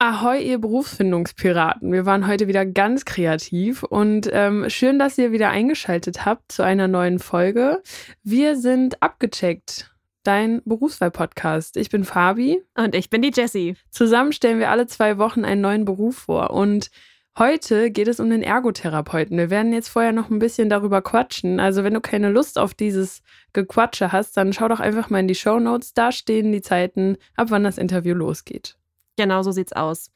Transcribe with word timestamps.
Ahoi, 0.00 0.38
ihr 0.38 0.58
Berufsfindungspiraten. 0.58 1.90
Wir 1.90 2.06
waren 2.06 2.28
heute 2.28 2.46
wieder 2.46 2.64
ganz 2.64 3.04
kreativ 3.04 3.82
und 3.82 4.30
ähm, 4.32 4.70
schön, 4.70 4.96
dass 4.96 5.18
ihr 5.18 5.32
wieder 5.32 5.50
eingeschaltet 5.50 6.24
habt 6.24 6.52
zu 6.52 6.62
einer 6.62 6.86
neuen 6.86 7.18
Folge. 7.18 7.82
Wir 8.22 8.54
sind 8.54 9.02
abgecheckt. 9.02 9.90
Dein 10.22 10.62
Berufswahl-Podcast. 10.64 11.76
Ich 11.76 11.90
bin 11.90 12.04
Fabi. 12.04 12.62
Und 12.76 12.94
ich 12.94 13.10
bin 13.10 13.22
die 13.22 13.32
Jessie. 13.34 13.74
Zusammen 13.90 14.30
stellen 14.30 14.60
wir 14.60 14.70
alle 14.70 14.86
zwei 14.86 15.18
Wochen 15.18 15.44
einen 15.44 15.62
neuen 15.62 15.84
Beruf 15.84 16.16
vor. 16.16 16.50
Und 16.50 16.92
heute 17.36 17.90
geht 17.90 18.06
es 18.06 18.20
um 18.20 18.30
den 18.30 18.44
Ergotherapeuten. 18.44 19.36
Wir 19.36 19.50
werden 19.50 19.72
jetzt 19.72 19.88
vorher 19.88 20.12
noch 20.12 20.30
ein 20.30 20.38
bisschen 20.38 20.70
darüber 20.70 21.02
quatschen. 21.02 21.58
Also, 21.58 21.82
wenn 21.82 21.94
du 21.94 22.00
keine 22.00 22.30
Lust 22.30 22.56
auf 22.56 22.72
dieses 22.72 23.20
Gequatsche 23.52 24.12
hast, 24.12 24.36
dann 24.36 24.52
schau 24.52 24.68
doch 24.68 24.78
einfach 24.78 25.10
mal 25.10 25.18
in 25.18 25.28
die 25.28 25.34
Show 25.34 25.58
Notes. 25.58 25.92
Da 25.92 26.12
stehen 26.12 26.52
die 26.52 26.62
Zeiten, 26.62 27.16
ab 27.34 27.48
wann 27.50 27.64
das 27.64 27.78
Interview 27.78 28.14
losgeht. 28.14 28.78
Genau 29.18 29.42
so 29.42 29.50
sieht's 29.50 29.72
aus. 29.72 30.10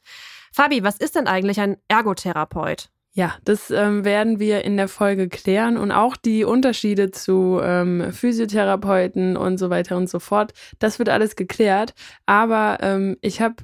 Fabi, 0.53 0.85
was 0.85 0.97
ist 0.97 1.17
denn 1.17 1.27
eigentlich 1.27 1.61
ein 1.61 1.77
Ergotherapeut? 1.89 2.89
Ja, 3.15 3.35
das 3.45 3.71
ähm, 3.71 4.07
werden 4.07 4.39
wir 4.39 4.65
in 4.65 4.79
der 4.79 4.89
Folge 4.89 5.29
klären 5.29 5.77
und 5.77 5.91
auch 5.91 6.17
die 6.17 6.45
Unterschiede 6.45 7.11
zu 7.11 7.61
ähm, 7.63 8.11
Physiotherapeuten 8.11 9.37
und 9.37 9.59
so 9.59 9.69
weiter 9.69 9.99
und 9.99 10.09
so 10.09 10.19
fort. 10.19 10.55
Das 10.79 10.99
wird 10.99 11.11
alles 11.11 11.37
geklärt. 11.37 11.93
Aber 12.25 12.79
ähm, 12.81 13.19
ich 13.21 13.43
habe 13.43 13.57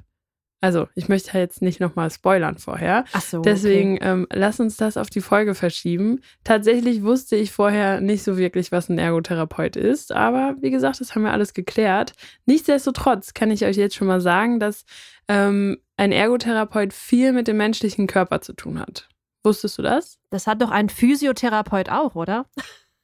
also, 0.61 0.89
ich 0.97 1.09
möchte 1.09 1.39
jetzt 1.39 1.63
nicht 1.63 1.79
nochmal 1.79 2.11
spoilern 2.11 2.59
vorher. 2.59 3.05
Ach 3.13 3.23
so. 3.23 3.43
Deswegen 3.43 3.97
okay. 3.97 4.11
ähm, 4.11 4.27
lass 4.33 4.59
uns 4.59 4.77
das 4.77 4.97
auf 4.97 5.09
die 5.09 5.21
Folge 5.21 5.55
verschieben. 5.55 6.21
Tatsächlich 6.43 7.03
wusste 7.03 7.37
ich 7.37 7.53
vorher 7.53 8.01
nicht 8.01 8.25
so 8.25 8.37
wirklich, 8.37 8.73
was 8.73 8.89
ein 8.89 8.99
Ergotherapeut 8.99 9.77
ist. 9.77 10.13
Aber 10.13 10.57
wie 10.61 10.71
gesagt, 10.71 11.01
das 11.01 11.15
haben 11.15 11.23
wir 11.23 11.33
alles 11.33 11.55
geklärt. 11.55 12.15
Nichtsdestotrotz 12.47 13.35
kann 13.35 13.53
ich 13.53 13.65
euch 13.65 13.77
jetzt 13.77 13.95
schon 13.95 14.09
mal 14.09 14.21
sagen, 14.21 14.59
dass 14.59 14.85
ähm, 15.29 15.79
ein 15.97 16.11
Ergotherapeut 16.11 16.93
viel 16.93 17.33
mit 17.33 17.47
dem 17.47 17.57
menschlichen 17.57 18.09
Körper 18.09 18.41
zu 18.41 18.53
tun 18.53 18.81
hat. 18.81 19.09
Wusstest 19.45 19.79
du 19.79 19.83
das? 19.83 20.19
Das 20.31 20.49
hat 20.49 20.61
doch 20.61 20.71
ein 20.71 20.89
Physiotherapeut 20.89 21.89
auch, 21.89 22.17
oder? 22.17 22.47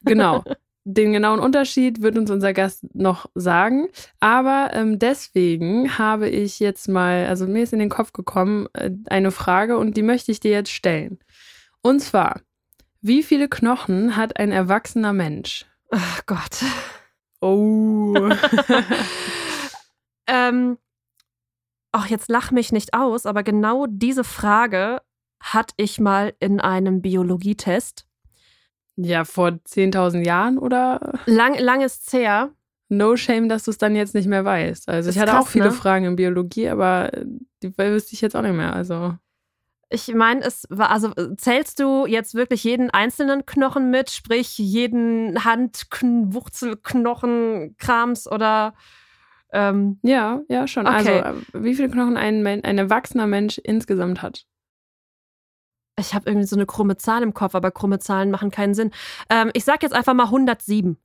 Genau. 0.04 0.42
Den 0.86 1.14
genauen 1.14 1.40
Unterschied 1.40 2.02
wird 2.02 2.18
uns 2.18 2.30
unser 2.30 2.52
Gast 2.52 2.84
noch 2.94 3.26
sagen. 3.34 3.88
Aber 4.20 4.70
ähm, 4.74 4.98
deswegen 4.98 5.98
habe 5.98 6.28
ich 6.28 6.60
jetzt 6.60 6.88
mal, 6.88 7.26
also 7.26 7.46
mir 7.46 7.62
ist 7.62 7.72
in 7.72 7.78
den 7.78 7.88
Kopf 7.88 8.12
gekommen, 8.12 8.68
äh, 8.74 8.90
eine 9.06 9.30
Frage 9.30 9.78
und 9.78 9.96
die 9.96 10.02
möchte 10.02 10.30
ich 10.30 10.40
dir 10.40 10.50
jetzt 10.50 10.70
stellen. 10.70 11.18
Und 11.80 12.00
zwar, 12.00 12.42
wie 13.00 13.22
viele 13.22 13.48
Knochen 13.48 14.16
hat 14.16 14.38
ein 14.38 14.52
erwachsener 14.52 15.14
Mensch? 15.14 15.64
Ach 15.90 16.26
Gott. 16.26 16.62
Oh. 17.40 18.14
ähm, 20.26 20.78
ach, 21.92 22.06
jetzt 22.08 22.28
lach 22.28 22.50
mich 22.50 22.72
nicht 22.72 22.94
aus, 22.94 23.26
aber 23.26 23.42
genau 23.42 23.86
diese 23.88 24.24
Frage 24.24 25.02
hatte 25.40 25.74
ich 25.76 26.00
mal 26.00 26.34
in 26.40 26.60
einem 26.60 27.02
Biologietest. 27.02 28.06
Ja, 28.96 29.24
vor 29.24 29.48
10.000 29.48 30.24
Jahren 30.24 30.58
oder? 30.58 31.18
Lang, 31.26 31.58
lang 31.58 31.80
ist's 31.82 32.12
her. 32.12 32.50
No 32.88 33.16
shame, 33.16 33.48
dass 33.48 33.64
du 33.64 33.70
es 33.70 33.78
dann 33.78 33.96
jetzt 33.96 34.14
nicht 34.14 34.28
mehr 34.28 34.44
weißt. 34.44 34.88
Also 34.88 35.08
Ist 35.08 35.16
ich 35.16 35.22
hatte 35.22 35.32
krass, 35.32 35.46
auch 35.46 35.48
viele 35.48 35.66
ne? 35.66 35.72
Fragen 35.72 36.04
in 36.04 36.16
Biologie, 36.16 36.68
aber 36.68 37.10
die 37.62 37.76
wüsste 37.76 38.14
ich 38.14 38.20
jetzt 38.20 38.36
auch 38.36 38.42
nicht 38.42 38.54
mehr. 38.54 38.74
Also 38.74 39.14
Ich 39.88 40.14
meine, 40.14 40.42
es 40.42 40.66
war, 40.70 40.90
also 40.90 41.12
zählst 41.36 41.80
du 41.80 42.06
jetzt 42.06 42.34
wirklich 42.34 42.62
jeden 42.62 42.90
einzelnen 42.90 43.46
Knochen 43.46 43.90
mit, 43.90 44.10
sprich 44.10 44.58
jeden 44.58 45.44
Hand, 45.44 45.86
Wurzelknochen, 46.00 47.74
Krams 47.78 48.30
oder 48.30 48.74
ähm, 49.52 49.98
ja, 50.02 50.40
ja 50.48 50.66
schon. 50.66 50.86
Okay. 50.86 50.96
Also 50.96 51.10
äh, 51.10 51.34
wie 51.64 51.74
viele 51.74 51.88
Knochen 51.88 52.16
ein, 52.16 52.46
ein 52.46 52.78
erwachsener 52.78 53.26
Mensch 53.26 53.58
insgesamt 53.58 54.20
hat? 54.20 54.46
Ich 55.98 56.14
habe 56.14 56.28
irgendwie 56.28 56.46
so 56.46 56.56
eine 56.56 56.66
krumme 56.66 56.96
Zahl 56.96 57.22
im 57.22 57.34
Kopf, 57.34 57.54
aber 57.54 57.70
krumme 57.70 57.98
Zahlen 57.98 58.30
machen 58.30 58.50
keinen 58.50 58.74
Sinn. 58.74 58.90
Ähm, 59.30 59.50
ich 59.54 59.64
sag 59.64 59.82
jetzt 59.82 59.94
einfach 59.94 60.14
mal 60.14 60.24
107. 60.24 60.96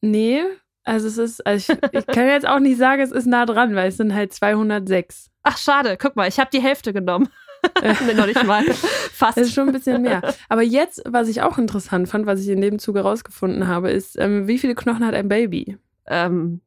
Nee, 0.00 0.42
also 0.84 1.06
es 1.06 1.18
ist, 1.18 1.46
also 1.46 1.72
ich, 1.72 1.78
ich 1.92 2.06
kann 2.06 2.26
jetzt 2.26 2.46
auch 2.46 2.58
nicht 2.58 2.78
sagen, 2.78 3.02
es 3.02 3.12
ist 3.12 3.26
nah 3.26 3.46
dran, 3.46 3.74
weil 3.74 3.88
es 3.88 3.96
sind 3.96 4.14
halt 4.14 4.32
206. 4.32 5.30
Ach, 5.42 5.58
schade. 5.58 5.96
Guck 5.96 6.16
mal, 6.16 6.28
ich 6.28 6.38
habe 6.40 6.50
die 6.52 6.62
Hälfte 6.62 6.92
genommen. 6.92 7.28
nee, 7.82 8.14
noch 8.14 8.26
nicht 8.26 8.44
mal. 8.44 8.64
Fast. 8.64 9.36
Das 9.36 9.48
ist 9.48 9.54
schon 9.54 9.68
ein 9.68 9.72
bisschen 9.72 10.02
mehr. 10.02 10.34
Aber 10.48 10.62
jetzt, 10.62 11.02
was 11.06 11.28
ich 11.28 11.42
auch 11.42 11.58
interessant 11.58 12.08
fand, 12.08 12.26
was 12.26 12.40
ich 12.40 12.48
in 12.48 12.60
dem 12.60 12.78
Zuge 12.80 13.00
rausgefunden 13.00 13.68
habe, 13.68 13.90
ist, 13.90 14.18
ähm, 14.18 14.48
wie 14.48 14.58
viele 14.58 14.74
Knochen 14.74 15.06
hat 15.06 15.14
ein 15.14 15.28
Baby? 15.28 15.78
Ähm, 16.06 16.60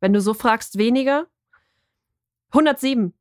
wenn 0.00 0.12
du 0.12 0.20
so 0.20 0.34
fragst, 0.34 0.76
weniger? 0.76 1.26
107. 2.50 3.14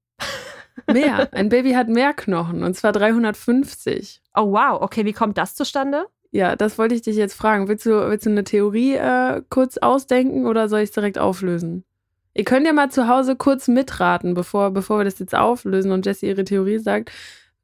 Mehr. 0.92 1.30
Ein 1.34 1.50
Baby 1.50 1.74
hat 1.74 1.88
mehr 1.90 2.14
Knochen 2.14 2.64
und 2.64 2.76
zwar 2.76 2.92
350. 2.92 4.22
Oh, 4.36 4.52
wow. 4.52 4.82
Okay, 4.82 5.06
wie 5.06 5.14
kommt 5.14 5.38
das 5.38 5.56
zustande? 5.56 6.06
Ja, 6.32 6.56
das 6.56 6.78
wollte 6.78 6.96
ich 6.96 7.04
dich 7.04 7.16
jetzt 7.16 7.36
fragen. 7.36 7.68
Willst 7.68 7.86
du, 7.86 7.92
willst 8.10 8.26
du 8.26 8.32
eine 8.32 8.44
Theorie 8.44 8.96
äh, 8.96 9.44
kurz 9.50 9.78
ausdenken 9.78 10.48
oder 10.48 10.68
soll 10.68 10.80
ich 10.80 10.90
es 10.90 10.96
direkt 10.96 11.20
auflösen? 11.20 11.84
Ihr 12.34 12.44
könnt 12.44 12.66
ja 12.66 12.74
mal 12.74 12.90
zu 12.90 13.08
Hause 13.08 13.36
kurz 13.36 13.68
mitraten, 13.68 14.34
bevor, 14.34 14.72
bevor 14.72 15.00
wir 15.00 15.06
das 15.06 15.20
jetzt 15.20 15.36
auflösen 15.36 15.92
und 15.92 16.06
Jessie 16.08 16.28
ihre 16.28 16.44
Theorie 16.44 16.80
sagt. 16.80 17.12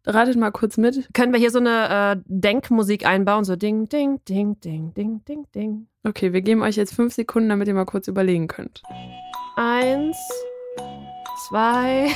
Ratet 0.06 0.38
mal 0.38 0.52
kurz 0.52 0.78
mit. 0.78 1.10
Können 1.14 1.34
wir 1.34 1.40
hier 1.40 1.52
so 1.52 1.60
eine 1.60 2.18
äh, 2.18 2.22
Denkmusik 2.26 3.06
einbauen? 3.06 3.44
So 3.44 3.56
ding, 3.56 3.90
ding, 3.90 4.24
ding, 4.26 4.60
ding, 4.60 4.94
ding, 4.94 5.24
ding, 5.26 5.46
ding. 5.54 5.88
Okay, 6.04 6.32
wir 6.32 6.42
geben 6.42 6.62
euch 6.62 6.76
jetzt 6.76 6.94
fünf 6.94 7.14
Sekunden, 7.14 7.50
damit 7.50 7.68
ihr 7.68 7.74
mal 7.74 7.86
kurz 7.86 8.08
überlegen 8.08 8.48
könnt. 8.48 8.82
Eins, 9.56 10.18
zwei, 11.48 12.10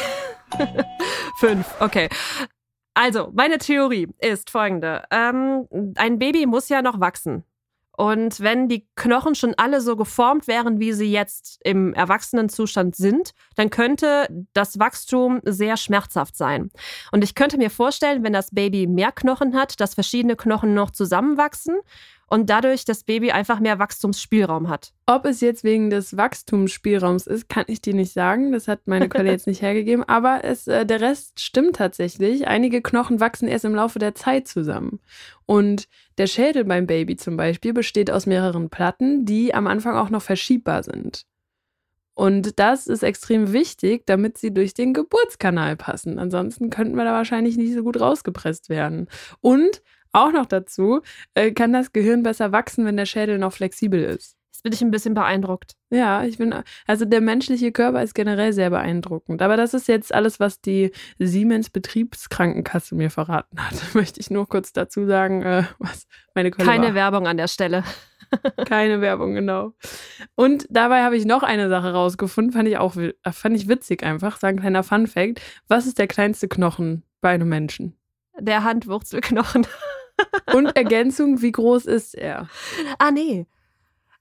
fünf. 1.40 1.74
Okay. 1.80 2.09
Also, 2.94 3.31
meine 3.34 3.58
Theorie 3.58 4.08
ist 4.19 4.50
folgende. 4.50 5.03
Ähm, 5.09 5.68
ein 5.96 6.19
Baby 6.19 6.46
muss 6.46 6.69
ja 6.69 6.81
noch 6.81 7.00
wachsen. 7.00 7.44
Und 7.96 8.40
wenn 8.40 8.68
die 8.68 8.88
Knochen 8.96 9.36
schon 9.36 9.53
alle 9.56 9.80
so 9.80 9.96
geformt 9.96 10.47
wären, 10.47 10.80
wie 10.80 10.94
sie 10.94 11.12
jetzt 11.12 11.59
im 11.63 11.94
Erwachsenenzustand 11.94 12.96
sind, 12.96 13.34
dann 13.56 13.69
könnte 13.69 14.28
das 14.53 14.80
Wachstum 14.80 15.42
sehr 15.44 15.78
schmerzhaft 15.78 16.36
sein. 16.36 16.72
Und 17.12 17.24
ich 17.24 17.36
könnte 17.36 17.58
mir 17.58 17.69
vorstellen, 17.69 18.24
wenn 18.24 18.34
das 18.34 18.50
Baby 18.50 18.88
mehr 18.88 19.12
Knochen 19.12 19.56
hat, 19.56 19.80
dass 19.80 19.94
verschiedene 19.94 20.36
Knochen 20.36 20.74
noch 20.74 20.90
zusammenwachsen 20.90 21.75
und 22.33 22.49
dadurch 22.49 22.83
das 22.83 23.03
Baby 23.03 23.29
einfach 23.29 23.59
mehr 23.59 23.77
Wachstumsspielraum 23.77 24.67
hat. 24.67 24.91
Ob 25.05 25.25
es 25.25 25.39
jetzt 25.39 25.63
wegen 25.63 25.91
des 25.91 26.17
Wachstumsspielraums 26.17 27.27
ist, 27.27 27.47
kann 27.47 27.66
ich 27.67 27.79
dir 27.79 27.94
nicht 27.94 28.11
sagen. 28.11 28.53
Das 28.53 28.67
hat 28.67 28.88
meine 28.88 29.07
Quelle 29.07 29.29
jetzt 29.31 29.45
nicht 29.45 29.61
hergegeben. 29.61 30.03
Aber 30.03 30.44
es, 30.44 30.66
äh, 30.66 30.83
der 30.83 30.99
Rest 30.99 31.39
stimmt 31.39 31.75
tatsächlich. 31.75 32.47
Einige 32.47 32.81
Knochen 32.81 33.19
wachsen 33.19 33.47
erst 33.47 33.66
im 33.66 33.75
Laufe 33.75 33.99
der 33.99 34.16
Zeit 34.16 34.47
zusammen. 34.47 34.99
Und 35.45 35.88
der 36.17 36.25
Schädel 36.25 36.66
beim 36.66 36.88
Baby 36.88 37.17
zum 37.17 37.38
Beispiel 37.38 37.71
besteht 37.71 38.09
aus 38.09 38.25
mehreren 38.25 38.71
Platten, 38.71 39.25
die 39.25 39.53
am 39.53 39.67
Anfang 39.67 39.95
auch 39.95 40.09
noch 40.09 40.23
verschiebbar 40.23 40.81
sind. 40.81 41.27
Und 42.15 42.57
das 42.57 42.88
ist 42.88 43.03
extrem 43.03 43.53
wichtig, 43.53 44.07
damit 44.07 44.39
sie 44.39 44.51
durch 44.51 44.73
den 44.73 44.95
Geburtskanal 44.95 45.75
passen. 45.75 46.17
Ansonsten 46.17 46.71
könnten 46.71 46.95
wir 46.95 47.03
da 47.03 47.11
wahrscheinlich 47.11 47.57
nicht 47.57 47.75
so 47.75 47.83
gut 47.83 48.01
rausgepresst 48.01 48.69
werden. 48.69 49.07
Und 49.39 49.83
auch 50.13 50.31
noch 50.31 50.46
dazu 50.46 51.01
äh, 51.34 51.51
kann 51.51 51.74
das 51.74 51.91
Gehirn 51.91 52.24
besser 52.24 52.51
wachsen, 52.51 52.85
wenn 52.85 52.97
der 52.97 53.06
Schädel 53.06 53.38
noch 53.38 53.53
flexibel 53.53 54.03
ist. 54.03 54.38
Jetzt 54.51 54.63
bin 54.63 54.74
ich 54.74 54.81
ein 54.81 54.91
bisschen 54.91 55.16
beeindruckt. 55.16 55.74
Ja, 55.90 56.24
ich 56.24 56.38
bin, 56.38 56.56
also 56.85 57.06
der 57.06 57.22
menschliche 57.22 57.72
Körper 57.72 58.03
ist 58.03 58.13
generell 58.13 58.53
sehr 58.53 58.69
beeindruckend. 58.69 59.41
Aber 59.41 59.57
das 59.57 59.74
ist 59.74 59.88
jetzt 59.88 60.13
alles, 60.13 60.40
was 60.40 60.62
die 60.62 60.91
Siemens 61.18 61.72
Betriebskrankenkasse 61.72 62.96
mir 62.96 63.09
verraten 63.09 63.59
hat. 63.59 63.74
Möchte 63.96 64.19
ich 64.19 64.29
nur 64.29 64.47
kurz 64.47 64.72
dazu 64.72 65.06
sagen, 65.06 65.41
äh, 65.41 65.63
was 65.79 66.06
meine 66.35 66.51
Quelle 66.51 66.69
Keine 66.69 66.88
war. 66.88 66.94
Werbung 66.94 67.28
an 67.28 67.38
der 67.38 67.47
Stelle. 67.47 67.84
Keine 68.66 69.01
Werbung, 69.01 69.34
genau. 69.34 69.74
Und 70.35 70.68
dabei 70.69 71.03
habe 71.03 71.18
ich 71.18 71.25
noch 71.25 71.44
eine 71.44 71.69
Sache 71.69 71.91
rausgefunden, 71.91 72.53
fand 72.53 72.68
ich 72.68 72.78
auch 72.78 72.95
fand 73.31 73.56
ich 73.56 73.68
witzig 73.68 74.03
einfach, 74.03 74.38
so 74.38 74.47
ein 74.47 74.59
kleiner 74.59 74.84
Fun 74.84 75.07
Fact. 75.07 75.41
Was 75.68 75.85
ist 75.85 76.00
der 76.00 76.07
kleinste 76.07 76.47
Knochen 76.47 77.03
bei 77.21 77.30
einem 77.30 77.50
Menschen? 77.50 77.98
Der 78.39 78.63
Handwurzelknochen. 78.63 79.68
Und 80.54 80.75
Ergänzung, 80.75 81.42
wie 81.42 81.51
groß 81.51 81.86
ist 81.86 82.15
er? 82.15 82.48
Ah, 83.00 83.12
nee. 83.12 83.48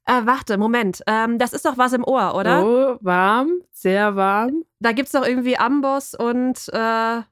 Äh, 0.04 0.22
warte, 0.24 0.58
Moment. 0.58 1.02
Ähm, 1.06 1.38
das 1.38 1.52
ist 1.52 1.64
doch 1.64 1.78
was 1.78 1.92
im 1.92 2.04
Ohr, 2.04 2.34
oder? 2.34 2.64
Oh, 2.64 2.98
warm, 3.00 3.60
sehr 3.70 4.16
warm. 4.16 4.64
Da 4.80 4.92
gibt 4.92 5.06
es 5.06 5.12
doch 5.12 5.26
irgendwie 5.26 5.56
Amboss 5.56 6.14
und 6.14 6.68
äh, 6.72 7.22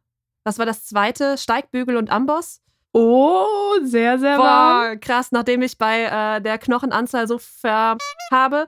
was 0.44 0.58
war 0.58 0.66
das 0.66 0.84
zweite? 0.86 1.36
Steigbügel 1.36 1.96
und 1.96 2.10
Amboss? 2.10 2.60
Oh, 2.92 3.78
sehr, 3.82 4.18
sehr 4.18 4.38
warm. 4.38 4.94
Boah, 4.94 4.96
krass, 4.96 5.32
nachdem 5.32 5.62
ich 5.62 5.78
bei 5.78 6.04
äh, 6.04 6.40
der 6.40 6.58
Knochenanzahl 6.58 7.28
so 7.28 7.38
ver 7.38 7.96
habe. 8.32 8.66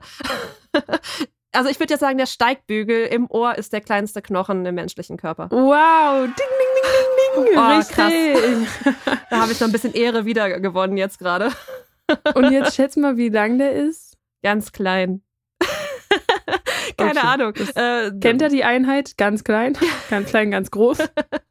Also 1.53 1.69
ich 1.69 1.79
würde 1.79 1.93
jetzt 1.93 2.01
sagen, 2.01 2.17
der 2.17 2.25
Steigbügel 2.25 3.05
im 3.05 3.29
Ohr 3.29 3.55
ist 3.57 3.73
der 3.73 3.81
kleinste 3.81 4.21
Knochen 4.21 4.65
im 4.65 4.75
menschlichen 4.75 5.17
Körper. 5.17 5.49
Wow, 5.51 6.25
ding, 6.25 6.33
ding, 6.35 7.45
ding, 7.45 7.45
ding, 7.45 7.45
ding. 7.45 7.57
Oh, 7.57 7.77
Richtig. 7.77 8.95
Da 9.29 9.39
habe 9.41 9.51
ich 9.51 9.59
noch 9.59 9.67
ein 9.67 9.71
bisschen 9.71 9.93
Ehre 9.93 10.25
wieder 10.25 10.59
gewonnen 10.59 10.97
jetzt 10.97 11.19
gerade. 11.19 11.51
Und 12.35 12.51
jetzt 12.51 12.75
schätz 12.75 12.95
mal, 12.97 13.17
wie 13.17 13.29
lang 13.29 13.57
der 13.57 13.73
ist. 13.73 14.17
Ganz 14.43 14.71
klein. 14.71 15.21
Keine 16.97 17.11
Okay. 17.11 17.19
Ahnung. 17.21 17.53
Äh, 17.75 18.11
Kennt 18.19 18.41
er 18.41 18.49
die 18.49 18.63
Einheit? 18.63 19.17
Ganz 19.17 19.43
klein, 19.43 19.75
ganz 20.09 20.29
klein, 20.29 20.51
ganz 20.51 20.69
groß. 20.69 20.97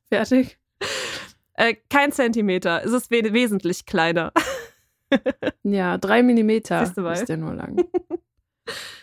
Fertig. 0.09 0.59
Äh, 1.55 1.75
kein 1.91 2.13
Zentimeter. 2.13 2.83
Es 2.85 2.93
ist 2.93 3.11
we 3.11 3.33
wesentlich 3.33 3.87
kleiner. 3.87 4.33
Ja, 5.63 5.99
drei 5.99 6.23
Millimeter 6.23 6.83
ist 6.83 7.29
der 7.29 7.37
nur 7.37 7.55
lang. 7.55 7.85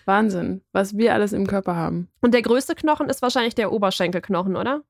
Wahnsinn, 0.10 0.62
was 0.74 0.98
wir 0.98 1.14
alles 1.14 1.32
im 1.32 1.48
Körper 1.48 1.76
haben. 1.76 2.10
Und 2.20 2.34
der 2.34 2.42
größte 2.42 2.76
Knochen 2.76 3.08
ist 3.08 3.22
wahrscheinlich 3.22 3.56
der 3.56 3.72
Oberschenkelknochen, 3.72 4.58
oder? 4.58 4.82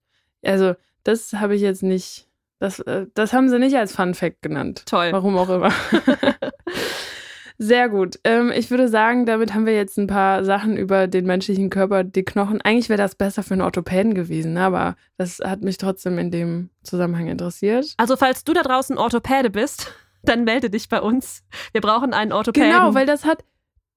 Also, 0.44 0.74
das 1.04 1.34
habe 1.34 1.56
ich 1.56 1.62
jetzt 1.62 1.84
nicht. 1.84 2.28
Das, 2.60 2.80
äh, 2.80 3.08
das 3.14 3.34
haben 3.34 3.50
sie 3.50 3.60
nicht 3.60 3.76
als 3.76 3.96
Fun 3.96 4.14
Fact 4.14 4.42
genannt. 4.42 4.84
Toll. 4.86 5.10
Warum 5.12 5.38
auch 5.38 5.50
immer. 5.50 5.72
Sehr 7.62 7.90
gut. 7.90 8.20
Ähm, 8.24 8.54
ich 8.56 8.72
würde 8.72 8.88
sagen, 8.88 9.26
damit 9.26 9.54
haben 9.54 9.66
wir 9.66 9.76
jetzt 9.76 9.98
ein 9.98 10.08
paar 10.08 10.46
Sachen 10.46 10.78
über 10.78 11.08
den 11.08 11.26
menschlichen 11.26 11.70
Körper, 11.70 12.06
die 12.06 12.24
Knochen. 12.24 12.62
Eigentlich 12.62 12.88
wäre 12.88 12.98
das 12.98 13.16
besser 13.16 13.44
für 13.44 13.54
einen 13.54 13.62
Orthopäden 13.62 14.14
gewesen, 14.14 14.58
aber 14.58 14.96
das 15.18 15.40
hat 15.40 15.62
mich 15.62 15.78
trotzdem 15.78 16.18
in 16.18 16.32
dem 16.32 16.70
Zusammenhang 16.84 17.28
interessiert. 17.28 17.94
Also, 17.98 18.16
falls 18.16 18.46
du 18.46 18.54
da 18.54 18.62
draußen 18.62 18.98
Orthopäde 18.98 19.50
bist, 19.50 19.94
dann 20.24 20.46
melde 20.46 20.70
dich 20.70 20.88
bei 20.88 21.02
uns. 21.02 21.44
Wir 21.74 21.82
brauchen 21.82 22.14
einen 22.14 22.32
Orthopäden. 22.32 22.72
Genau, 22.72 22.94
weil 22.94 23.06
das 23.06 23.26
hat, 23.26 23.44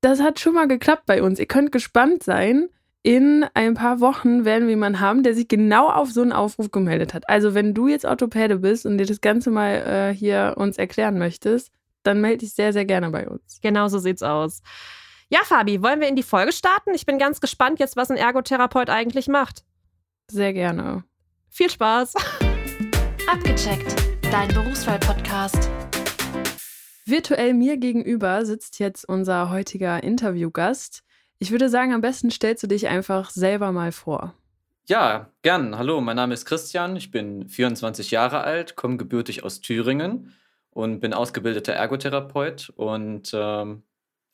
das 0.02 0.20
hat 0.20 0.40
schon 0.40 0.54
mal 0.54 0.68
geklappt 0.68 1.06
bei 1.06 1.22
uns. 1.22 1.38
Ihr 1.38 1.46
könnt 1.46 1.72
gespannt 1.72 2.22
sein. 2.22 2.68
In 3.04 3.44
ein 3.54 3.74
paar 3.74 4.00
Wochen 4.00 4.44
werden 4.44 4.64
wir 4.64 4.70
jemanden 4.70 5.00
haben, 5.00 5.22
der 5.22 5.34
sich 5.34 5.48
genau 5.48 5.88
auf 5.88 6.10
so 6.10 6.22
einen 6.22 6.32
Aufruf 6.32 6.70
gemeldet 6.70 7.14
hat. 7.14 7.28
Also 7.28 7.54
wenn 7.54 7.74
du 7.74 7.88
jetzt 7.88 8.04
Orthopäde 8.04 8.58
bist 8.58 8.86
und 8.86 8.98
dir 8.98 9.06
das 9.06 9.20
Ganze 9.20 9.50
mal 9.50 10.10
äh, 10.10 10.14
hier 10.14 10.54
uns 10.56 10.76
erklären 10.76 11.18
möchtest, 11.18 11.72
dann 12.04 12.20
melde 12.20 12.38
dich 12.38 12.54
sehr, 12.54 12.72
sehr 12.72 12.84
gerne 12.84 13.10
bei 13.10 13.28
uns. 13.28 13.60
Genau 13.60 13.88
so 13.88 13.98
sieht's 13.98 14.22
aus. 14.22 14.62
Ja, 15.30 15.40
Fabi, 15.44 15.82
wollen 15.82 16.00
wir 16.00 16.08
in 16.08 16.16
die 16.16 16.22
Folge 16.22 16.52
starten? 16.52 16.94
Ich 16.94 17.06
bin 17.06 17.18
ganz 17.18 17.40
gespannt 17.40 17.80
jetzt, 17.80 17.96
was 17.96 18.10
ein 18.10 18.16
Ergotherapeut 18.16 18.90
eigentlich 18.90 19.28
macht. 19.28 19.64
Sehr 20.30 20.52
gerne. 20.52 21.04
Viel 21.48 21.70
Spaß. 21.70 22.14
Abgecheckt, 23.26 23.96
dein 24.30 24.48
Berufswahl-Podcast. 24.48 25.70
Virtuell 27.04 27.52
mir 27.52 27.78
gegenüber 27.78 28.46
sitzt 28.46 28.78
jetzt 28.78 29.08
unser 29.08 29.50
heutiger 29.50 30.02
Interviewgast. 30.04 31.02
Ich 31.38 31.50
würde 31.50 31.68
sagen, 31.68 31.92
am 31.92 32.00
besten 32.00 32.30
stellst 32.30 32.62
du 32.62 32.68
dich 32.68 32.86
einfach 32.86 33.30
selber 33.30 33.72
mal 33.72 33.90
vor. 33.90 34.34
Ja, 34.88 35.32
gern. 35.42 35.76
Hallo, 35.76 36.00
mein 36.00 36.14
Name 36.14 36.34
ist 36.34 36.44
Christian. 36.44 36.94
Ich 36.94 37.10
bin 37.10 37.48
24 37.48 38.12
Jahre 38.12 38.42
alt, 38.42 38.76
komme 38.76 38.98
gebürtig 38.98 39.42
aus 39.42 39.60
Thüringen 39.60 40.32
und 40.70 41.00
bin 41.00 41.12
ausgebildeter 41.12 41.72
Ergotherapeut 41.72 42.72
und 42.76 43.32
ähm, 43.34 43.82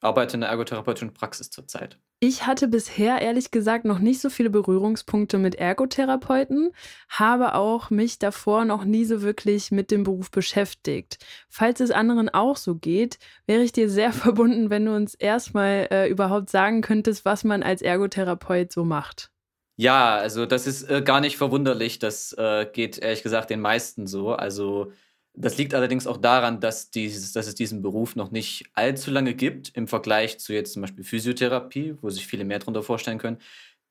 arbeite 0.01 0.35
in 0.35 0.41
der 0.41 0.51
ergotherapeutischen 0.51 1.13
Praxis 1.13 1.51
zurzeit. 1.51 1.99
Ich 2.21 2.47
hatte 2.47 2.67
bisher 2.67 3.23
ehrlich 3.23 3.53
gesagt 3.53 3.85
noch 3.85 4.01
nicht 4.01 4.21
so 4.21 4.29
viele 4.29 4.51
Berührungspunkte 4.51 5.39
mit 5.39 5.55
Ergotherapeuten, 5.55 6.73
habe 7.09 7.55
auch 7.55 7.91
mich 7.91 8.19
davor 8.19 8.65
noch 8.65 8.85
nie 8.85 9.05
so 9.05 9.23
wirklich 9.23 9.71
mit 9.71 9.93
dem 9.93 10.03
Beruf 10.03 10.31
beschäftigt. 10.31 11.19
Falls 11.49 11.79
es 11.79 11.93
anderen 11.93 12.29
auch 12.29 12.57
so 12.57 12.75
geht, 12.75 13.19
wäre 13.47 13.63
ich 13.63 13.73
dir 13.73 13.89
sehr 13.89 14.13
verbunden, 14.25 14.69
wenn 14.71 14.85
du 14.85 14.95
uns 14.95 15.15
erstmal 15.15 15.89
äh, 15.93 16.09
überhaupt 16.09 16.51
sagen 16.51 16.81
könntest, 16.81 17.25
was 17.25 17.45
man 17.45 17.63
als 17.63 17.83
Ergotherapeut 17.83 18.73
so 18.73 18.85
macht. 18.85 19.31
Ja, 19.77 20.17
also 20.17 20.45
das 20.45 20.67
ist 20.67 20.91
äh, 20.91 21.03
gar 21.03 21.21
nicht 21.21 21.37
verwunderlich. 21.37 22.01
Das 22.01 22.33
äh, 22.33 22.67
geht 22.73 22.99
ehrlich 22.99 23.23
gesagt 23.23 23.49
den 23.49 23.61
meisten 23.61 24.09
so. 24.09 24.33
Also 24.33 24.91
das 25.41 25.57
liegt 25.57 25.75
allerdings 25.75 26.07
auch 26.07 26.17
daran, 26.17 26.61
dass, 26.61 26.91
dieses, 26.91 27.33
dass 27.33 27.47
es 27.47 27.55
diesen 27.55 27.81
Beruf 27.81 28.17
noch 28.17 28.31
nicht 28.31 28.65
allzu 28.75 29.11
lange 29.11 29.35
gibt 29.35 29.71
im 29.77 29.87
Vergleich 29.87 30.39
zu 30.39 30.53
jetzt 30.53 30.73
zum 30.73 30.83
Beispiel 30.83 31.05
Physiotherapie, 31.05 31.95
wo 32.01 32.11
sich 32.11 32.27
viele 32.27 32.45
mehr 32.45 32.59
darunter 32.59 32.83
vorstellen 32.83 33.19
können. 33.19 33.39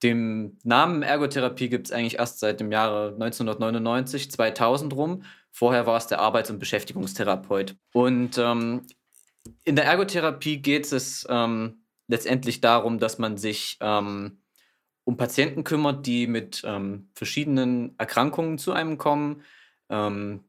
Den 0.04 0.60
Namen 0.64 1.02
Ergotherapie 1.02 1.70
gibt 1.70 1.88
es 1.88 1.94
eigentlich 1.94 2.20
erst 2.20 2.40
seit 2.40 2.60
dem 2.60 2.72
Jahre 2.72 3.14
1999, 3.14 4.30
2000 4.30 4.94
rum. 4.94 5.24
Vorher 5.52 5.88
war 5.88 5.98
es 5.98 6.08
der 6.08 6.20
Arbeits- 6.20 6.52
und 6.52 6.60
Beschäftigungstherapeut. 6.60 7.76
Und 7.94 8.38
ähm, 8.38 8.86
in 9.64 9.76
der 9.76 9.86
Ergotherapie 9.86 10.62
geht 10.62 10.92
es 10.92 11.26
ähm, 11.30 11.82
letztendlich 12.08 12.62
darum, 12.62 13.00
dass 13.00 13.18
man 13.18 13.38
sich 13.38 13.78
ähm, 13.80 14.42
um 15.04 15.18
Patienten 15.18 15.64
kümmert, 15.64 16.06
die 16.06 16.28
mit 16.28 16.62
ähm, 16.66 17.10
verschiedenen 17.16 17.98
Erkrankungen 17.98 18.58
zu 18.58 18.74
einem 18.74 18.98
kommen, 18.98 19.42
ähm, 19.90 20.44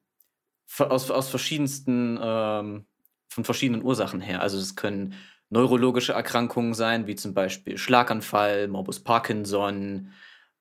aus, 0.79 1.11
aus 1.11 1.29
verschiedensten, 1.29 2.19
ähm, 2.21 2.87
von 3.29 3.45
verschiedenen 3.45 3.83
Ursachen 3.83 4.21
her. 4.21 4.43
Also 4.43 4.59
es 4.59 4.77
können 4.77 5.15
neurologische 5.51 6.13
Erkrankungen 6.13 6.75
sein, 6.75 7.07
wie 7.07 7.17
zum 7.17 7.35
Beispiel 7.35 7.79
Schlaganfall, 7.79 8.69
Morbus 8.69 9.01
Parkinson 9.01 10.13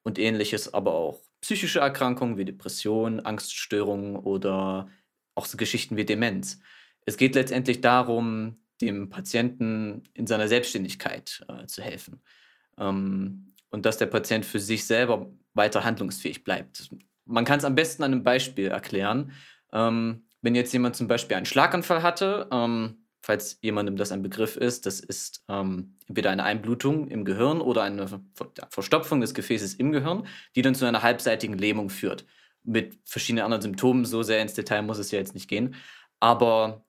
und 0.04 0.20
ähnliches, 0.20 0.74
aber 0.74 0.94
auch 0.94 1.22
psychische 1.42 1.80
Erkrankungen 1.80 2.38
wie 2.38 2.46
Depression, 2.46 3.20
Angststörungen 3.20 4.16
oder 4.16 4.90
auch 5.36 5.46
so 5.46 5.58
Geschichten 5.58 5.98
wie 5.98 6.06
Demenz. 6.06 6.60
Es 7.06 7.18
geht 7.18 7.36
letztendlich 7.36 7.82
darum, 7.82 8.58
dem 8.82 9.10
Patienten 9.10 10.04
in 10.14 10.28
seiner 10.28 10.48
Selbstständigkeit 10.48 11.46
äh, 11.48 11.66
zu 11.66 11.82
helfen. 11.82 12.22
Ähm, 12.78 13.54
und 13.70 13.86
dass 13.86 13.98
der 13.98 14.06
Patient 14.08 14.46
für 14.46 14.60
sich 14.60 14.86
selber 14.86 15.30
weiter 15.54 15.84
handlungsfähig 15.84 16.44
bleibt. 16.44 16.90
Man 17.26 17.46
kann 17.46 17.60
es 17.60 17.66
am 17.66 17.76
besten 17.76 18.04
an 18.04 18.14
einem 18.14 18.24
Beispiel 18.24 18.68
erklären. 18.68 19.32
Ähm, 19.78 20.26
wenn 20.42 20.56
jetzt 20.56 20.74
jemand 20.74 20.96
zum 20.96 21.08
Beispiel 21.08 21.38
einen 21.38 21.46
Schlaganfall 21.46 22.02
hatte, 22.02 22.48
ähm, 22.52 23.06
falls 23.22 23.60
jemandem 23.62 23.96
das 23.96 24.12
ein 24.12 24.22
Begriff 24.24 24.56
ist, 24.56 24.86
das 24.86 25.00
ist 25.00 25.44
ähm, 25.50 25.98
entweder 26.08 26.32
eine 26.32 26.44
Einblutung 26.44 27.08
im 27.10 27.26
Gehirn 27.26 27.62
oder 27.62 27.84
eine 27.84 28.08
Verstopfung 28.70 29.22
des 29.22 29.34
Gefäßes 29.34 29.76
im 29.76 29.92
Gehirn, 29.92 30.26
die 30.56 30.62
dann 30.62 30.76
zu 30.76 30.86
einer 30.86 31.04
halbseitigen 31.04 31.58
Lähmung 31.58 31.90
führt. 31.90 32.26
Mit 32.64 32.98
verschiedenen 33.06 33.46
anderen 33.46 33.62
Symptomen, 33.62 34.06
so 34.06 34.24
sehr 34.24 34.42
ins 34.42 34.54
Detail 34.54 34.82
muss 34.82 34.98
es 34.98 35.12
ja 35.12 35.20
jetzt 35.20 35.34
nicht 35.34 35.48
gehen. 35.48 35.76
Aber 36.20 36.86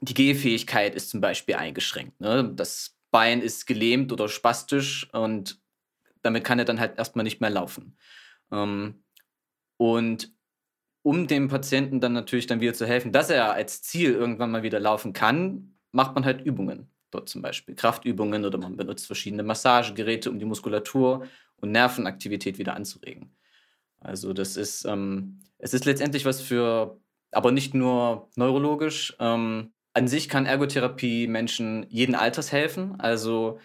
die 0.00 0.14
Gehfähigkeit 0.14 0.94
ist 0.94 1.10
zum 1.10 1.20
Beispiel 1.20 1.56
eingeschränkt. 1.56 2.20
Ne? 2.20 2.52
Das 2.54 2.96
Bein 3.10 3.40
ist 3.40 3.66
gelähmt 3.66 4.12
oder 4.12 4.28
spastisch 4.28 5.12
und 5.12 5.60
damit 6.22 6.44
kann 6.44 6.58
er 6.58 6.64
dann 6.64 6.80
halt 6.80 6.98
erstmal 6.98 7.24
nicht 7.24 7.40
mehr 7.40 7.50
laufen. 7.50 7.96
Ähm, 8.52 9.02
und 9.78 10.32
um 11.08 11.26
dem 11.26 11.48
Patienten 11.48 12.00
dann 12.00 12.12
natürlich 12.12 12.46
dann 12.48 12.60
wieder 12.60 12.74
zu 12.74 12.84
helfen, 12.84 13.12
dass 13.12 13.30
er 13.30 13.54
als 13.54 13.80
Ziel 13.80 14.12
irgendwann 14.12 14.50
mal 14.50 14.62
wieder 14.62 14.78
laufen 14.78 15.14
kann, 15.14 15.72
macht 15.90 16.14
man 16.14 16.26
halt 16.26 16.42
Übungen. 16.42 16.90
Dort 17.10 17.30
zum 17.30 17.40
Beispiel 17.40 17.74
Kraftübungen 17.74 18.44
oder 18.44 18.58
man 18.58 18.76
benutzt 18.76 19.06
verschiedene 19.06 19.42
Massagegeräte, 19.42 20.30
um 20.30 20.38
die 20.38 20.44
Muskulatur 20.44 21.24
und 21.56 21.72
Nervenaktivität 21.72 22.58
wieder 22.58 22.74
anzuregen. 22.76 23.34
Also 24.00 24.34
das 24.34 24.58
ist, 24.58 24.84
ähm, 24.84 25.40
es 25.56 25.72
ist 25.72 25.86
letztendlich 25.86 26.26
was 26.26 26.42
für, 26.42 27.00
aber 27.32 27.52
nicht 27.52 27.72
nur 27.72 28.28
neurologisch. 28.36 29.16
Ähm, 29.18 29.72
an 29.94 30.08
sich 30.08 30.28
kann 30.28 30.44
Ergotherapie 30.44 31.26
Menschen 31.26 31.86
jeden 31.88 32.16
Alters 32.16 32.52
helfen. 32.52 33.00
Also 33.00 33.60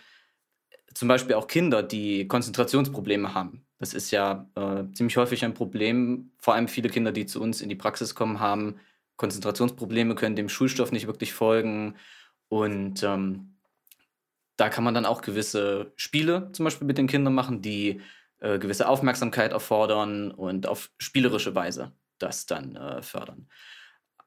zum 0.93 1.09
Beispiel 1.09 1.35
auch 1.35 1.47
Kinder, 1.47 1.83
die 1.83 2.25
Konzentrationsprobleme 2.25 3.33
haben. 3.33 3.65
Das 3.83 3.93
ist 3.93 4.11
ja 4.11 4.49
äh, 4.55 4.85
ziemlich 4.93 5.17
häufig 5.17 5.43
ein 5.43 5.53
Problem. 5.53 6.31
Vor 6.39 6.53
allem 6.53 6.69
viele 6.69 6.87
Kinder, 6.87 7.11
die 7.11 7.25
zu 7.25 7.41
uns 7.41 7.59
in 7.59 7.67
die 7.67 7.75
Praxis 7.75 8.15
kommen, 8.15 8.39
haben 8.39 8.79
Konzentrationsprobleme, 9.17 10.15
können 10.15 10.37
dem 10.37 10.47
Schulstoff 10.47 10.93
nicht 10.93 11.05
wirklich 11.05 11.33
folgen. 11.33 11.97
Und 12.47 13.03
ähm, 13.03 13.57
da 14.55 14.69
kann 14.69 14.85
man 14.85 14.93
dann 14.93 15.05
auch 15.05 15.21
gewisse 15.21 15.91
Spiele 15.97 16.49
zum 16.53 16.63
Beispiel 16.63 16.87
mit 16.87 16.97
den 16.97 17.07
Kindern 17.07 17.33
machen, 17.33 17.61
die 17.61 17.99
äh, 18.39 18.57
gewisse 18.57 18.87
Aufmerksamkeit 18.87 19.51
erfordern 19.51 20.31
und 20.31 20.65
auf 20.65 20.89
spielerische 20.97 21.53
Weise 21.53 21.91
das 22.19 22.45
dann 22.45 22.77
äh, 22.77 23.01
fördern. 23.01 23.49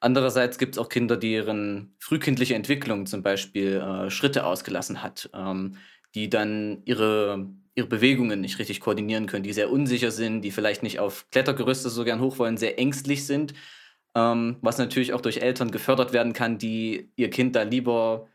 Andererseits 0.01 0.59
gibt 0.59 0.75
es 0.75 0.79
auch 0.79 0.91
Kinder, 0.91 1.17
deren 1.17 1.97
frühkindliche 1.99 2.57
Entwicklung 2.57 3.07
zum 3.07 3.23
Beispiel 3.23 3.77
äh, 3.77 4.11
Schritte 4.11 4.45
ausgelassen 4.45 5.03
hat, 5.03 5.31
ähm, 5.33 5.79
die 6.15 6.29
dann 6.29 6.83
ihre, 6.85 7.49
ihre 7.77 7.87
Bewegungen 7.87 8.41
nicht 8.41 8.59
richtig 8.59 8.81
koordinieren 8.81 9.27
können, 9.27 9.45
die 9.45 9.53
sehr 9.53 9.71
unsicher 9.71 10.11
sind, 10.11 10.43
die 10.43 10.51
vielleicht 10.51 10.83
nicht 10.83 10.99
auf 10.99 11.27
Klettergerüste 11.31 11.91
so 11.91 12.05
gern 12.05 12.21
hoch 12.21 12.39
wollen, 12.39 12.57
sehr 12.57 12.79
ängstlich 12.79 13.27
sind, 13.27 13.55
ähm, 14.15 14.57
was 14.63 14.79
natürlich 14.79 15.13
auch 15.13 15.21
durch 15.21 15.39
Eltern 15.39 15.71
gefördert 15.71 16.13
werden 16.13 16.33
kann, 16.33 16.59
die 16.59 17.13
ihr 17.17 17.31
Kind 17.31 17.55
da 17.55 17.63
lieber 17.63 18.27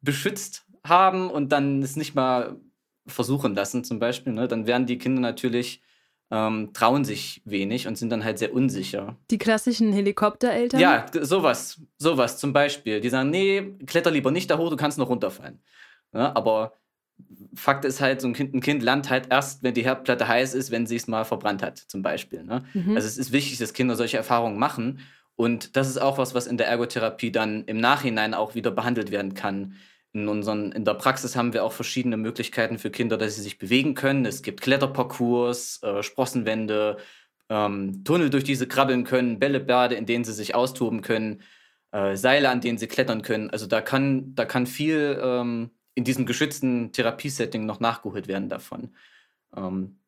beschützt 0.00 0.64
haben 0.84 1.30
und 1.30 1.52
dann 1.52 1.82
es 1.82 1.96
nicht 1.96 2.14
mal 2.14 2.60
versuchen 3.06 3.54
lassen 3.54 3.84
zum 3.84 3.98
Beispiel. 3.98 4.32
Ne? 4.32 4.48
Dann 4.48 4.66
werden 4.66 4.86
die 4.86 4.98
Kinder 4.98 5.20
natürlich 5.20 5.82
ähm, 6.30 6.72
trauen 6.72 7.04
sich 7.04 7.42
wenig 7.44 7.88
und 7.88 7.96
sind 7.96 8.10
dann 8.10 8.24
halt 8.24 8.38
sehr 8.38 8.54
unsicher. 8.54 9.16
Die 9.30 9.38
klassischen 9.38 9.92
Helikoptereltern? 9.92 10.80
Ja, 10.80 11.06
sowas, 11.20 11.80
sowas 11.98 12.38
zum 12.38 12.52
Beispiel. 12.52 13.00
Die 13.00 13.08
sagen, 13.08 13.30
nee, 13.30 13.74
kletter 13.86 14.10
lieber 14.10 14.30
nicht 14.30 14.50
da 14.50 14.58
hoch, 14.58 14.70
du 14.70 14.76
kannst 14.76 14.98
noch 14.98 15.08
runterfallen. 15.08 15.60
Ja, 16.12 16.34
aber 16.36 16.74
Fakt 17.54 17.84
ist 17.84 18.00
halt, 18.00 18.20
so 18.20 18.28
ein 18.28 18.34
Kind, 18.34 18.54
ein 18.54 18.60
Kind 18.60 18.82
lernt 18.82 19.10
halt 19.10 19.28
erst, 19.30 19.62
wenn 19.62 19.74
die 19.74 19.84
Herdplatte 19.84 20.28
heiß 20.28 20.54
ist, 20.54 20.70
wenn 20.70 20.86
sie 20.86 20.96
es 20.96 21.08
mal 21.08 21.24
verbrannt 21.24 21.62
hat, 21.62 21.78
zum 21.78 22.02
Beispiel. 22.02 22.44
Ne? 22.44 22.62
Mhm. 22.74 22.96
Also 22.96 23.06
es 23.08 23.18
ist 23.18 23.32
wichtig, 23.32 23.58
dass 23.58 23.72
Kinder 23.72 23.96
solche 23.96 24.16
Erfahrungen 24.16 24.58
machen. 24.58 25.00
Und 25.36 25.76
das 25.76 25.88
ist 25.88 25.98
auch 25.98 26.18
was, 26.18 26.34
was 26.34 26.46
in 26.46 26.58
der 26.58 26.68
Ergotherapie 26.68 27.32
dann 27.32 27.64
im 27.64 27.78
Nachhinein 27.78 28.34
auch 28.34 28.54
wieder 28.54 28.70
behandelt 28.70 29.10
werden 29.10 29.34
kann. 29.34 29.74
In, 30.12 30.28
unseren, 30.28 30.72
in 30.72 30.84
der 30.84 30.94
Praxis 30.94 31.36
haben 31.36 31.52
wir 31.52 31.64
auch 31.64 31.72
verschiedene 31.72 32.16
Möglichkeiten 32.16 32.78
für 32.78 32.90
Kinder, 32.90 33.16
dass 33.16 33.36
sie 33.36 33.42
sich 33.42 33.58
bewegen 33.58 33.94
können. 33.94 34.26
Es 34.26 34.42
gibt 34.42 34.60
Kletterparcours, 34.60 35.82
äh, 35.82 36.02
Sprossenwände, 36.02 36.98
ähm, 37.48 38.04
Tunnel, 38.04 38.30
durch 38.30 38.44
die 38.44 38.54
sie 38.54 38.66
krabbeln 38.66 39.04
können, 39.04 39.38
Bällebade, 39.38 39.94
in 39.94 40.06
denen 40.06 40.24
sie 40.24 40.32
sich 40.32 40.54
austoben 40.54 41.00
können, 41.00 41.42
äh, 41.92 42.16
Seile, 42.16 42.50
an 42.50 42.60
denen 42.60 42.78
sie 42.78 42.86
klettern 42.86 43.22
können. 43.22 43.50
Also 43.50 43.66
da 43.66 43.80
kann, 43.80 44.34
da 44.34 44.44
kann 44.44 44.66
viel 44.66 45.18
ähm, 45.22 45.70
in 46.00 46.04
diesem 46.04 46.24
geschützten 46.24 46.92
Therapiesetting 46.92 47.66
noch 47.66 47.78
nachgeholt 47.78 48.26
werden 48.26 48.48
davon. 48.48 48.96
Ähm, 49.54 49.98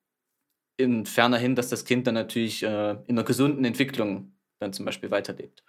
in 0.79 1.05
ferner 1.05 1.37
hin, 1.37 1.55
dass 1.55 1.69
das 1.69 1.85
Kind 1.85 2.07
dann 2.07 2.15
natürlich 2.15 2.63
äh, 2.63 2.93
in 2.93 3.11
einer 3.11 3.25
gesunden 3.25 3.63
Entwicklung 3.67 4.33
dann 4.59 4.73
zum 4.73 4.87
Beispiel 4.87 5.11
weiterlebt. 5.11 5.63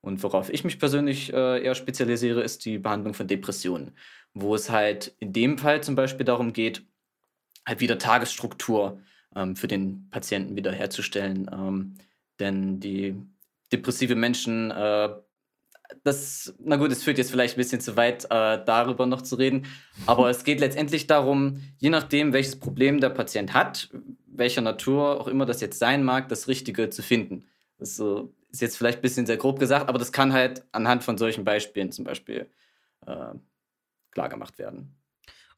Und 0.00 0.20
worauf 0.24 0.50
ich 0.50 0.64
mich 0.64 0.80
persönlich 0.80 1.32
äh, 1.32 1.62
eher 1.62 1.76
spezialisiere, 1.76 2.42
ist 2.42 2.64
die 2.64 2.78
Behandlung 2.78 3.14
von 3.14 3.28
Depressionen, 3.28 3.96
wo 4.34 4.56
es 4.56 4.68
halt 4.68 5.14
in 5.20 5.32
dem 5.32 5.58
Fall 5.58 5.80
zum 5.80 5.94
Beispiel 5.94 6.26
darum 6.26 6.52
geht, 6.52 6.84
halt 7.64 7.78
wieder 7.78 7.98
Tagesstruktur 7.98 9.00
ähm, 9.36 9.54
für 9.54 9.68
den 9.68 10.10
Patienten 10.10 10.56
wiederherzustellen. 10.56 11.48
Ähm, 11.52 11.94
denn 12.40 12.80
die 12.80 13.14
depressive 13.70 14.16
Menschen, 14.16 14.72
äh, 14.72 15.10
das, 16.04 16.54
na 16.58 16.76
gut, 16.76 16.92
es 16.92 17.02
führt 17.02 17.18
jetzt 17.18 17.30
vielleicht 17.30 17.54
ein 17.54 17.58
bisschen 17.58 17.80
zu 17.80 17.96
weit, 17.96 18.24
äh, 18.26 18.62
darüber 18.64 19.06
noch 19.06 19.22
zu 19.22 19.36
reden, 19.36 19.66
aber 20.06 20.28
es 20.30 20.44
geht 20.44 20.60
letztendlich 20.60 21.06
darum, 21.06 21.62
je 21.78 21.90
nachdem, 21.90 22.32
welches 22.32 22.56
Problem 22.56 23.00
der 23.00 23.10
Patient 23.10 23.54
hat, 23.54 23.90
welcher 24.26 24.60
Natur 24.60 25.20
auch 25.20 25.28
immer 25.28 25.46
das 25.46 25.60
jetzt 25.60 25.78
sein 25.78 26.04
mag, 26.04 26.28
das 26.28 26.48
Richtige 26.48 26.90
zu 26.90 27.02
finden. 27.02 27.44
Das 27.78 27.96
so, 27.96 28.32
ist 28.50 28.62
jetzt 28.62 28.76
vielleicht 28.76 28.98
ein 28.98 29.02
bisschen 29.02 29.26
sehr 29.26 29.36
grob 29.36 29.58
gesagt, 29.58 29.88
aber 29.88 29.98
das 29.98 30.12
kann 30.12 30.32
halt 30.32 30.64
anhand 30.72 31.04
von 31.04 31.18
solchen 31.18 31.44
Beispielen 31.44 31.92
zum 31.92 32.04
Beispiel 32.04 32.50
äh, 33.06 33.34
klar 34.10 34.28
gemacht 34.28 34.58
werden. 34.58 34.94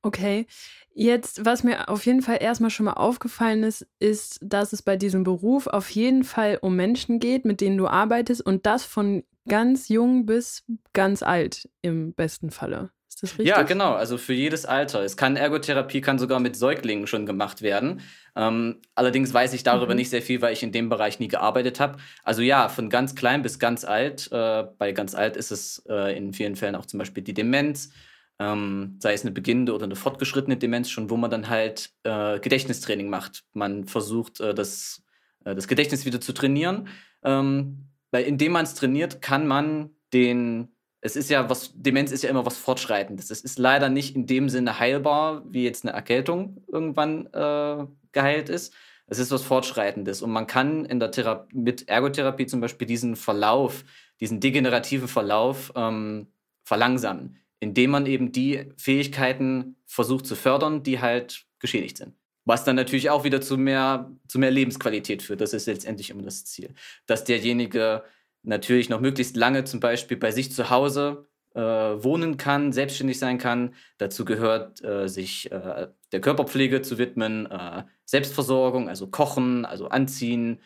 Okay, 0.02 0.46
jetzt, 0.94 1.44
was 1.44 1.62
mir 1.62 1.90
auf 1.90 2.06
jeden 2.06 2.22
Fall 2.22 2.38
erstmal 2.40 2.70
schon 2.70 2.86
mal 2.86 2.94
aufgefallen 2.94 3.64
ist, 3.64 3.86
ist, 3.98 4.38
dass 4.42 4.72
es 4.72 4.80
bei 4.80 4.96
diesem 4.96 5.24
Beruf 5.24 5.66
auf 5.66 5.90
jeden 5.90 6.24
Fall 6.24 6.58
um 6.62 6.74
Menschen 6.74 7.20
geht, 7.20 7.44
mit 7.44 7.60
denen 7.60 7.76
du 7.76 7.86
arbeitest 7.86 8.40
und 8.40 8.64
das 8.64 8.84
von 8.84 9.24
ganz 9.50 9.88
jung 9.88 10.24
bis 10.24 10.64
ganz 10.92 11.22
alt 11.22 11.68
im 11.82 12.14
besten 12.14 12.50
Falle. 12.50 12.90
Ist 13.08 13.22
das 13.24 13.32
richtig? 13.32 13.48
Ja, 13.48 13.62
genau. 13.62 13.94
Also 13.94 14.16
für 14.16 14.32
jedes 14.32 14.64
Alter. 14.64 15.02
Es 15.02 15.16
kann 15.16 15.36
Ergotherapie 15.36 16.00
kann 16.00 16.20
sogar 16.20 16.38
mit 16.38 16.54
Säuglingen 16.54 17.08
schon 17.08 17.26
gemacht 17.26 17.60
werden. 17.60 18.00
Ähm, 18.36 18.80
allerdings 18.94 19.34
weiß 19.34 19.52
ich 19.52 19.64
darüber 19.64 19.92
mhm. 19.92 19.98
nicht 19.98 20.10
sehr 20.10 20.22
viel, 20.22 20.40
weil 20.40 20.52
ich 20.52 20.62
in 20.62 20.70
dem 20.70 20.88
Bereich 20.88 21.18
nie 21.18 21.26
gearbeitet 21.26 21.80
habe. 21.80 21.98
Also 22.22 22.42
ja, 22.42 22.68
von 22.68 22.88
ganz 22.88 23.16
klein 23.16 23.42
bis 23.42 23.58
ganz 23.58 23.84
alt. 23.84 24.30
Äh, 24.30 24.64
bei 24.78 24.92
ganz 24.92 25.16
alt 25.16 25.36
ist 25.36 25.50
es 25.50 25.84
äh, 25.88 26.16
in 26.16 26.32
vielen 26.32 26.54
Fällen 26.54 26.76
auch 26.76 26.86
zum 26.86 26.98
Beispiel 26.98 27.24
die 27.24 27.34
Demenz. 27.34 27.90
Ähm, 28.38 28.96
sei 29.00 29.12
es 29.12 29.22
eine 29.22 29.32
beginnende 29.32 29.74
oder 29.74 29.84
eine 29.84 29.96
fortgeschrittene 29.96 30.56
Demenz 30.56 30.88
schon, 30.88 31.10
wo 31.10 31.16
man 31.16 31.30
dann 31.30 31.48
halt 31.48 31.90
äh, 32.04 32.38
Gedächtnistraining 32.38 33.10
macht. 33.10 33.42
Man 33.52 33.86
versucht, 33.86 34.40
äh, 34.40 34.54
das, 34.54 35.02
äh, 35.44 35.56
das 35.56 35.66
Gedächtnis 35.66 36.06
wieder 36.06 36.20
zu 36.20 36.32
trainieren. 36.32 36.88
Ähm, 37.24 37.89
weil 38.10 38.24
indem 38.24 38.52
man 38.52 38.64
es 38.64 38.74
trainiert, 38.74 39.22
kann 39.22 39.46
man 39.46 39.90
den 40.12 40.68
es 41.02 41.16
ist 41.16 41.30
ja 41.30 41.48
was, 41.48 41.72
Demenz 41.74 42.12
ist 42.12 42.22
ja 42.22 42.30
immer 42.30 42.44
was 42.44 42.58
Fortschreitendes. 42.58 43.30
Es 43.30 43.40
ist 43.40 43.58
leider 43.58 43.88
nicht 43.88 44.14
in 44.14 44.26
dem 44.26 44.48
Sinne 44.48 44.78
heilbar, 44.78 45.42
wie 45.48 45.64
jetzt 45.64 45.84
eine 45.84 45.94
Erkältung 45.94 46.62
irgendwann 46.70 47.26
äh, 47.32 47.86
geheilt 48.12 48.48
ist. 48.48 48.74
Es 49.06 49.18
ist 49.18 49.30
was 49.30 49.42
Fortschreitendes. 49.42 50.22
Und 50.22 50.30
man 50.30 50.46
kann 50.46 50.84
in 50.84 51.00
der 51.00 51.10
Therapie, 51.10 51.56
mit 51.56 51.88
Ergotherapie 51.88 52.46
zum 52.46 52.60
Beispiel 52.60 52.86
diesen 52.86 53.16
Verlauf, 53.16 53.84
diesen 54.20 54.40
degenerativen 54.40 55.08
Verlauf 55.08 55.72
ähm, 55.74 56.28
verlangsamen, 56.64 57.38
indem 57.60 57.90
man 57.90 58.06
eben 58.06 58.30
die 58.30 58.66
Fähigkeiten 58.76 59.76
versucht 59.86 60.26
zu 60.26 60.36
fördern, 60.36 60.82
die 60.82 61.00
halt 61.00 61.46
geschädigt 61.58 61.96
sind. 61.96 62.14
Was 62.50 62.64
dann 62.64 62.74
natürlich 62.74 63.10
auch 63.10 63.22
wieder 63.22 63.40
zu 63.40 63.56
mehr, 63.56 64.10
zu 64.26 64.40
mehr 64.40 64.50
Lebensqualität 64.50 65.22
führt. 65.22 65.40
Das 65.40 65.52
ist 65.52 65.66
letztendlich 65.66 66.10
immer 66.10 66.24
das 66.24 66.44
Ziel. 66.44 66.74
Dass 67.06 67.22
derjenige 67.22 68.02
natürlich 68.42 68.88
noch 68.88 69.00
möglichst 69.00 69.36
lange 69.36 69.62
zum 69.62 69.78
Beispiel 69.78 70.16
bei 70.16 70.32
sich 70.32 70.50
zu 70.50 70.68
Hause 70.68 71.28
äh, 71.54 71.60
wohnen 71.60 72.38
kann, 72.38 72.72
selbstständig 72.72 73.20
sein 73.20 73.38
kann. 73.38 73.72
Dazu 73.98 74.24
gehört, 74.24 74.82
äh, 74.82 75.06
sich 75.06 75.52
äh, 75.52 75.90
der 76.10 76.20
Körperpflege 76.20 76.82
zu 76.82 76.98
widmen, 76.98 77.46
äh, 77.46 77.84
Selbstversorgung, 78.04 78.88
also 78.88 79.06
Kochen, 79.06 79.64
also 79.64 79.86
Anziehen, 79.86 80.58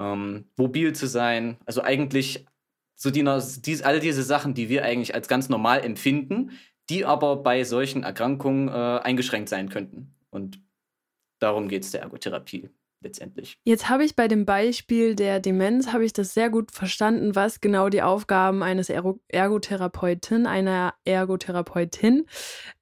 ähm, 0.00 0.46
mobil 0.56 0.94
zu 0.94 1.06
sein. 1.06 1.58
Also 1.66 1.82
eigentlich 1.82 2.46
so 2.94 3.10
die, 3.10 3.24
die, 3.60 3.84
all 3.84 4.00
diese 4.00 4.22
Sachen, 4.22 4.54
die 4.54 4.70
wir 4.70 4.86
eigentlich 4.86 5.14
als 5.14 5.28
ganz 5.28 5.50
normal 5.50 5.84
empfinden, 5.84 6.52
die 6.88 7.04
aber 7.04 7.36
bei 7.36 7.62
solchen 7.64 8.04
Erkrankungen 8.04 8.68
äh, 8.68 8.72
eingeschränkt 9.02 9.50
sein 9.50 9.68
könnten. 9.68 10.14
Und 10.30 10.65
darum 11.38 11.68
geht 11.68 11.84
es 11.84 11.90
der 11.90 12.02
Ergotherapie 12.02 12.70
letztendlich. 13.00 13.58
Jetzt 13.64 13.88
habe 13.88 14.04
ich 14.04 14.16
bei 14.16 14.28
dem 14.28 14.44
Beispiel 14.44 15.14
der 15.14 15.40
Demenz, 15.40 15.92
habe 15.92 16.04
ich 16.04 16.12
das 16.12 16.34
sehr 16.34 16.50
gut 16.50 16.72
verstanden, 16.72 17.34
was 17.34 17.60
genau 17.60 17.88
die 17.88 18.02
Aufgaben 18.02 18.62
eines 18.62 18.90
Ergotherapeuten, 18.90 20.46
einer 20.46 20.94
Ergotherapeutin 21.04 22.26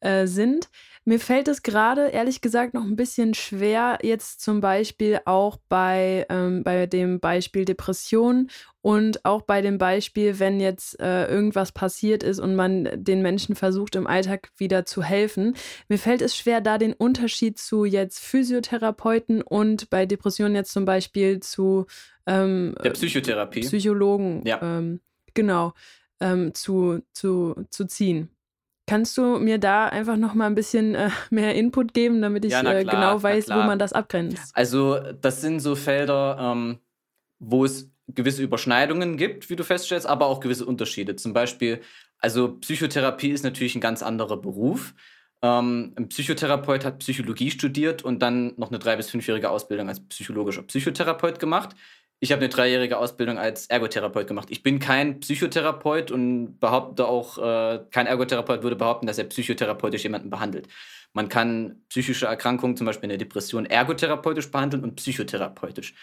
äh, 0.00 0.26
sind. 0.26 0.70
Mir 1.06 1.20
fällt 1.20 1.48
es 1.48 1.62
gerade, 1.62 2.08
ehrlich 2.08 2.40
gesagt, 2.40 2.72
noch 2.72 2.84
ein 2.84 2.96
bisschen 2.96 3.34
schwer, 3.34 3.98
jetzt 4.02 4.40
zum 4.40 4.62
Beispiel 4.62 5.20
auch 5.26 5.58
bei, 5.68 6.24
ähm, 6.30 6.64
bei 6.64 6.86
dem 6.86 7.20
Beispiel 7.20 7.66
Depression 7.66 8.48
und 8.84 9.24
auch 9.24 9.40
bei 9.40 9.62
dem 9.62 9.78
Beispiel, 9.78 10.38
wenn 10.38 10.60
jetzt 10.60 11.00
äh, 11.00 11.26
irgendwas 11.26 11.72
passiert 11.72 12.22
ist 12.22 12.38
und 12.38 12.54
man 12.54 12.86
den 12.92 13.22
Menschen 13.22 13.54
versucht, 13.54 13.96
im 13.96 14.06
Alltag 14.06 14.50
wieder 14.58 14.84
zu 14.84 15.02
helfen. 15.02 15.56
Mir 15.88 15.98
fällt 15.98 16.20
es 16.20 16.36
schwer, 16.36 16.60
da 16.60 16.76
den 16.76 16.92
Unterschied 16.92 17.58
zu 17.58 17.86
jetzt 17.86 18.18
Physiotherapeuten 18.18 19.40
und 19.40 19.88
bei 19.88 20.04
Depressionen 20.04 20.54
jetzt 20.54 20.70
zum 20.70 20.84
Beispiel 20.84 21.40
zu 21.40 21.86
ähm, 22.26 22.74
der 22.84 22.90
Psychotherapie. 22.90 23.60
Psychologen, 23.60 24.42
ja. 24.44 24.60
ähm, 24.60 25.00
genau, 25.32 25.72
ähm, 26.20 26.52
zu, 26.52 27.00
zu, 27.14 27.54
zu 27.70 27.86
ziehen. 27.86 28.28
Kannst 28.86 29.16
du 29.16 29.38
mir 29.38 29.56
da 29.56 29.86
einfach 29.86 30.18
noch 30.18 30.34
mal 30.34 30.44
ein 30.44 30.54
bisschen 30.54 30.94
äh, 30.94 31.08
mehr 31.30 31.54
Input 31.54 31.94
geben, 31.94 32.20
damit 32.20 32.44
ich 32.44 32.52
ja, 32.52 32.60
äh, 32.60 32.84
klar, 32.84 32.94
genau 32.94 33.22
weiß, 33.22 33.48
wo 33.48 33.62
man 33.62 33.78
das 33.78 33.94
abgrenzt? 33.94 34.50
Also 34.52 35.00
das 35.22 35.40
sind 35.40 35.60
so 35.60 35.74
Felder, 35.74 36.36
ähm, 36.38 36.80
wo 37.38 37.64
es 37.64 37.93
gewisse 38.08 38.42
Überschneidungen 38.42 39.16
gibt, 39.16 39.50
wie 39.50 39.56
du 39.56 39.64
feststellst, 39.64 40.06
aber 40.06 40.26
auch 40.26 40.40
gewisse 40.40 40.66
Unterschiede. 40.66 41.16
Zum 41.16 41.32
Beispiel, 41.32 41.80
also 42.18 42.56
Psychotherapie 42.58 43.30
ist 43.30 43.44
natürlich 43.44 43.74
ein 43.74 43.80
ganz 43.80 44.02
anderer 44.02 44.36
Beruf. 44.36 44.94
Ähm, 45.42 45.92
ein 45.96 46.08
Psychotherapeut 46.08 46.84
hat 46.84 46.98
Psychologie 47.00 47.50
studiert 47.50 48.02
und 48.02 48.20
dann 48.20 48.54
noch 48.56 48.68
eine 48.68 48.78
drei- 48.78 48.96
bis 48.96 49.10
fünfjährige 49.10 49.50
Ausbildung 49.50 49.88
als 49.88 50.06
psychologischer 50.08 50.62
Psychotherapeut 50.62 51.38
gemacht. 51.38 51.76
Ich 52.20 52.32
habe 52.32 52.40
eine 52.40 52.48
dreijährige 52.48 52.96
Ausbildung 52.96 53.38
als 53.38 53.66
Ergotherapeut 53.66 54.26
gemacht. 54.26 54.48
Ich 54.50 54.62
bin 54.62 54.78
kein 54.78 55.20
Psychotherapeut 55.20 56.10
und 56.10 56.58
behaupte 56.58 57.06
auch, 57.06 57.36
äh, 57.36 57.80
kein 57.90 58.06
Ergotherapeut 58.06 58.62
würde 58.62 58.76
behaupten, 58.76 59.06
dass 59.06 59.18
er 59.18 59.24
psychotherapeutisch 59.24 60.04
jemanden 60.04 60.30
behandelt. 60.30 60.68
Man 61.12 61.28
kann 61.28 61.82
psychische 61.90 62.26
Erkrankungen, 62.26 62.76
zum 62.76 62.86
Beispiel 62.86 63.10
eine 63.10 63.18
Depression, 63.18 63.66
ergotherapeutisch 63.66 64.50
behandeln 64.50 64.82
und 64.82 64.96
psychotherapeutisch. 64.96 65.94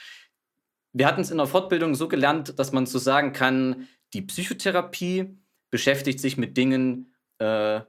Wir 0.93 1.07
hatten 1.07 1.21
es 1.21 1.31
in 1.31 1.38
der 1.38 1.48
Fortbildung 1.48 1.95
so 1.95 2.07
gelernt, 2.07 2.60
dass 2.60 2.71
man 2.71 2.86
so 2.86 3.00
sagen 3.00 3.33
kann, 3.33 3.88
die 4.13 4.21
Psychotherapie 4.21 5.38
beschäftigt 5.69 6.19
sich 6.19 6.38
mit 6.38 6.57
Dingen 6.57 7.13
äh, 7.38 7.81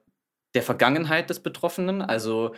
der 0.54 0.62
Vergangenheit 0.62 1.30
des 1.30 1.40
Betroffenen, 1.40 2.02
also 2.02 2.54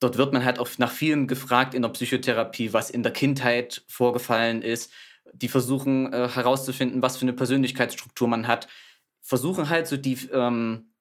dort 0.00 0.16
wird 0.16 0.32
man 0.32 0.44
halt 0.44 0.58
auch 0.58 0.68
nach 0.78 0.92
vielem 0.92 1.26
gefragt 1.26 1.74
in 1.74 1.82
der 1.82 1.88
Psychotherapie, 1.90 2.72
was 2.72 2.90
in 2.90 3.02
der 3.02 3.12
Kindheit 3.12 3.82
vorgefallen 3.88 4.62
ist. 4.62 4.92
Die 5.32 5.48
versuchen 5.48 6.12
äh, 6.12 6.28
herauszufinden, 6.28 7.02
was 7.02 7.16
für 7.16 7.22
eine 7.22 7.32
Persönlichkeitsstruktur 7.32 8.28
man 8.28 8.46
hat. 8.46 8.68
Versuchen 9.20 9.68
halt 9.68 9.86
so 9.86 9.96
die, 9.96 10.18
ähm, 10.32 10.92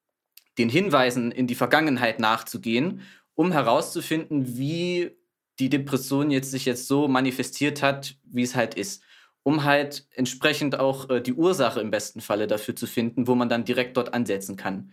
den 0.58 0.70
Hinweisen 0.70 1.32
in 1.32 1.48
die 1.48 1.56
Vergangenheit 1.56 2.20
nachzugehen, 2.20 3.02
um 3.36 3.52
herauszufinden, 3.52 4.58
wie 4.58 5.16
die 5.60 5.70
Depression 5.70 6.32
jetzt 6.32 6.52
sich 6.52 6.66
jetzt 6.66 6.88
so 6.88 7.08
manifestiert 7.08 7.82
hat, 7.82 8.16
wie 8.24 8.44
es 8.44 8.56
halt 8.56 8.76
ist. 8.76 9.04
Um 9.44 9.64
halt 9.64 10.06
entsprechend 10.12 10.80
auch 10.80 11.10
äh, 11.10 11.22
die 11.22 11.34
Ursache 11.34 11.80
im 11.80 11.90
besten 11.90 12.22
Falle 12.22 12.48
dafür 12.48 12.76
zu 12.76 12.86
finden, 12.86 13.28
wo 13.28 13.36
man 13.36 13.50
dann 13.50 13.66
direkt 13.66 13.96
dort 13.96 14.14
ansetzen 14.14 14.58
kann. 14.58 14.92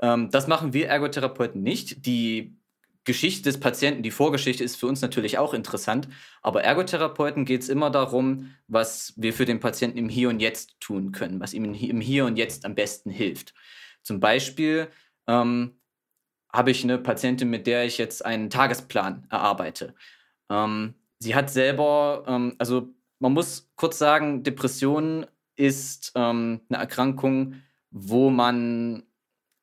Ähm, 0.00 0.30
das 0.30 0.46
machen 0.46 0.72
wir 0.72 0.88
Ergotherapeuten 0.88 1.62
nicht. 1.62 2.04
Die 2.06 2.58
Geschichte 3.04 3.44
des 3.44 3.58
Patienten, 3.58 4.02
die 4.02 4.10
Vorgeschichte 4.10 4.62
ist 4.62 4.76
für 4.76 4.86
uns 4.86 5.00
natürlich 5.00 5.38
auch 5.38 5.54
interessant, 5.54 6.08
aber 6.42 6.62
Ergotherapeuten 6.62 7.46
geht 7.46 7.62
es 7.62 7.70
immer 7.70 7.88
darum, 7.88 8.54
was 8.66 9.14
wir 9.16 9.32
für 9.32 9.46
den 9.46 9.60
Patienten 9.60 9.96
im 9.96 10.10
Hier 10.10 10.28
und 10.28 10.40
Jetzt 10.40 10.78
tun 10.78 11.10
können, 11.10 11.40
was 11.40 11.54
ihm 11.54 11.64
im 11.64 12.00
Hier 12.02 12.26
und 12.26 12.36
Jetzt 12.36 12.66
am 12.66 12.74
besten 12.74 13.08
hilft. 13.08 13.54
Zum 14.02 14.20
Beispiel 14.20 14.88
ähm, 15.26 15.77
habe 16.52 16.70
ich 16.70 16.84
eine 16.84 16.98
Patientin, 16.98 17.50
mit 17.50 17.66
der 17.66 17.84
ich 17.84 17.98
jetzt 17.98 18.24
einen 18.24 18.50
Tagesplan 18.50 19.26
erarbeite. 19.30 19.94
Ähm, 20.50 20.94
sie 21.18 21.34
hat 21.34 21.50
selber, 21.50 22.24
ähm, 22.26 22.54
also 22.58 22.88
man 23.18 23.32
muss 23.32 23.70
kurz 23.76 23.98
sagen, 23.98 24.42
Depression 24.42 25.26
ist 25.56 26.12
ähm, 26.14 26.60
eine 26.68 26.78
Erkrankung, 26.78 27.54
wo 27.90 28.30
man 28.30 29.02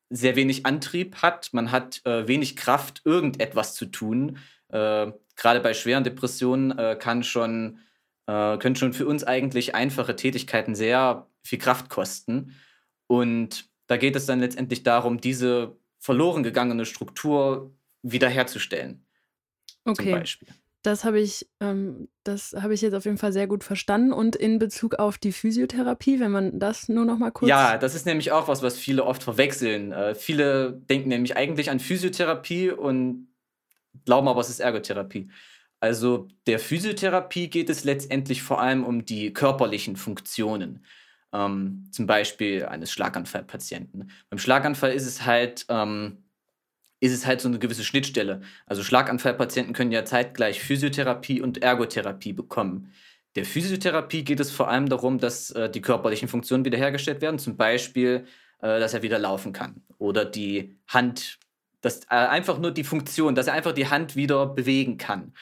sehr 0.10 0.36
wenig 0.36 0.65
Antrieb 0.65 1.18
hat. 1.18 1.50
Man 1.54 1.72
hat 1.72 2.06
äh, 2.06 2.27
wenig 2.27 2.56
Kraft, 2.56 3.01
irgendetwas 3.06 3.75
zu 3.75 3.88
tun. 3.88 4.38
Äh, 4.70 5.12
Gerade 5.36 5.60
bei 5.60 5.74
schweren 5.74 6.04
Depressionen 6.04 6.77
äh, 6.77 6.96
kann 7.00 7.24
schon, 7.24 7.80
äh, 8.27 8.58
können 8.58 8.75
schon 8.75 8.94
für 8.94 9.08
uns 9.08 9.24
eigentlich 9.24 9.75
einfache 9.75 10.15
Tätigkeiten 10.15 10.75
sehr 10.75 11.27
viel 11.44 11.60
Kraft 11.60 11.89
kosten. 11.89 12.56
Und 13.08 13.70
da 13.88 13.98
geht 13.98 14.15
es 14.15 14.25
dann 14.25 14.39
letztendlich 14.39 14.84
darum, 14.84 15.20
diese 15.20 15.77
verloren 16.05 16.43
gegangene 16.43 16.85
Struktur 16.85 17.75
wiederherzustellen. 18.03 19.05
Okay. 19.85 20.12
Zum 20.12 20.19
Beispiel. 20.19 20.47
Das 20.83 21.03
habe 21.03 21.19
ich, 21.19 21.47
ähm, 21.62 22.09
das 22.24 22.53
habe 22.53 22.75
ich 22.75 22.81
jetzt 22.81 22.93
auf 22.93 23.05
jeden 23.05 23.17
Fall 23.17 23.33
sehr 23.33 23.47
gut 23.47 23.63
verstanden. 23.63 24.13
Und 24.13 24.35
in 24.35 24.59
Bezug 24.59 24.95
auf 24.95 25.17
die 25.17 25.31
Physiotherapie, 25.31 26.19
wenn 26.19 26.31
man 26.31 26.59
das 26.59 26.89
nur 26.89 27.05
noch 27.05 27.17
mal 27.17 27.31
kurz. 27.31 27.50
Ja, 27.50 27.79
das 27.79 27.95
ist 27.95 28.05
nämlich 28.05 28.31
auch 28.31 28.47
was, 28.47 28.62
was 28.62 28.77
viele 28.77 29.03
oft 29.03 29.24
verwechseln. 29.24 29.91
Äh, 29.91 30.13
viele 30.13 30.74
denken 30.74 31.09
nämlich 31.09 31.35
eigentlich 31.35 31.71
an 31.71 31.79
Physiotherapie 31.79 32.69
und 32.69 33.29
glauben 34.05 34.27
aber, 34.27 34.41
es 34.41 34.50
ist 34.50 34.59
Ergotherapie. 34.59 35.31
Also 35.79 36.27
der 36.45 36.59
Physiotherapie 36.59 37.50
geht 37.50 37.71
es 37.71 37.83
letztendlich 37.83 38.43
vor 38.43 38.62
allem 38.62 38.83
um 38.83 39.05
die 39.05 39.33
körperlichen 39.33 39.95
Funktionen. 39.95 40.85
Ähm, 41.36 41.88
zum 41.92 42.08
Beispiel 42.08 42.65
eines 42.65 42.92
Schlaganfallpatienten. 42.92 44.10
Beim 44.30 44.39
Schlaganfall 44.39 44.94
ist 44.94 45.06
es 45.06 45.25
halt 45.25 45.65
ähm, 45.70 46.20
ist 47.01 47.13
es 47.13 47.25
halt 47.25 47.42
so 47.42 47.50
eine 47.50 47.60
gewisse 47.60 47.84
Schnittstelle. 47.84 48.42
Also 48.65 48.84
Schlaganfallpatienten 48.84 49.74
können 49.74 49.92
ja 49.92 50.06
zeitgleich 50.06 50.62
Physiotherapie 50.62 51.42
und 51.42 51.62
Ergotherapie 51.62 52.34
bekommen. 52.34 52.92
Der 53.36 53.46
Physiotherapie 53.46 54.24
geht 54.24 54.39
es 54.39 54.51
vor 54.51 54.70
allem 54.70 54.88
darum, 54.88 55.20
dass 55.20 55.51
äh, 55.51 55.70
die 55.70 55.82
körperlichen 55.82 56.30
Funktionen 56.30 56.63
wiederhergestellt 56.63 57.22
werden, 57.22 57.38
zum 57.38 57.58
Beispiel, 57.58 58.25
äh, 58.62 58.80
dass 58.80 58.94
er 58.94 59.01
wieder 59.01 59.20
laufen 59.20 59.51
kann 59.51 59.82
oder 59.98 60.24
die 60.24 60.77
Hand, 60.88 61.38
dass 61.82 62.06
äh, 62.06 62.15
einfach 62.15 62.60
nur 62.60 62.72
die 62.72 62.86
Funktion, 62.86 63.36
dass 63.36 63.48
er 63.48 63.54
einfach 63.54 63.74
die 63.74 63.89
Hand 63.89 64.15
wieder 64.15 64.46
bewegen 64.46 64.98
kann. 64.98 65.34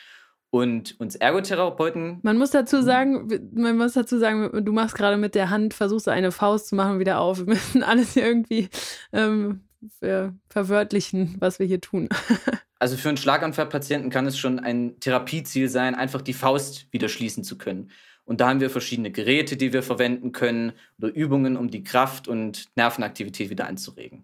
Und 0.54 1.00
uns 1.00 1.16
Ergotherapeuten. 1.16 2.20
Man 2.22 2.38
muss 2.38 2.52
dazu 2.52 2.84
sagen, 2.84 3.28
man 3.56 3.76
muss 3.76 3.94
dazu 3.94 4.20
sagen, 4.20 4.64
du 4.64 4.72
machst 4.72 4.94
gerade 4.94 5.18
mit 5.18 5.34
der 5.34 5.50
Hand, 5.50 5.74
versuchst 5.74 6.08
eine 6.08 6.32
Faust 6.32 6.68
zu 6.68 6.76
machen 6.76 7.00
wieder 7.00 7.22
auf. 7.22 7.40
Wir 7.40 7.46
müssen 7.48 7.82
alles 7.82 8.16
irgendwie 8.16 8.70
ähm, 9.14 9.62
ver 9.98 10.36
verwörtlichen, 10.50 11.38
was 11.40 11.58
wir 11.58 11.66
hier 11.66 11.82
tun. 11.82 12.08
also 12.78 12.98
für 12.98 13.10
einen 13.10 13.18
Schlaganfallpatienten 13.18 14.12
kann 14.12 14.28
es 14.28 14.38
schon 14.38 14.60
ein 14.60 15.00
Therapieziel 15.00 15.70
sein, 15.70 15.96
einfach 15.96 16.22
die 16.22 16.34
Faust 16.34 16.86
wieder 16.94 17.10
schließen 17.10 17.44
zu 17.44 17.58
können. 17.58 17.90
Und 18.24 18.40
da 18.40 18.50
haben 18.50 18.60
wir 18.60 18.70
verschiedene 18.70 19.10
Geräte, 19.10 19.58
die 19.58 19.74
wir 19.74 19.82
verwenden 19.82 20.34
können 20.34 20.74
oder 21.00 21.12
Übungen, 21.12 21.58
um 21.58 21.72
die 21.72 21.84
Kraft 21.84 22.28
und 22.28 22.68
Nervenaktivität 22.76 23.50
wieder 23.50 23.66
anzuregen. 23.66 24.24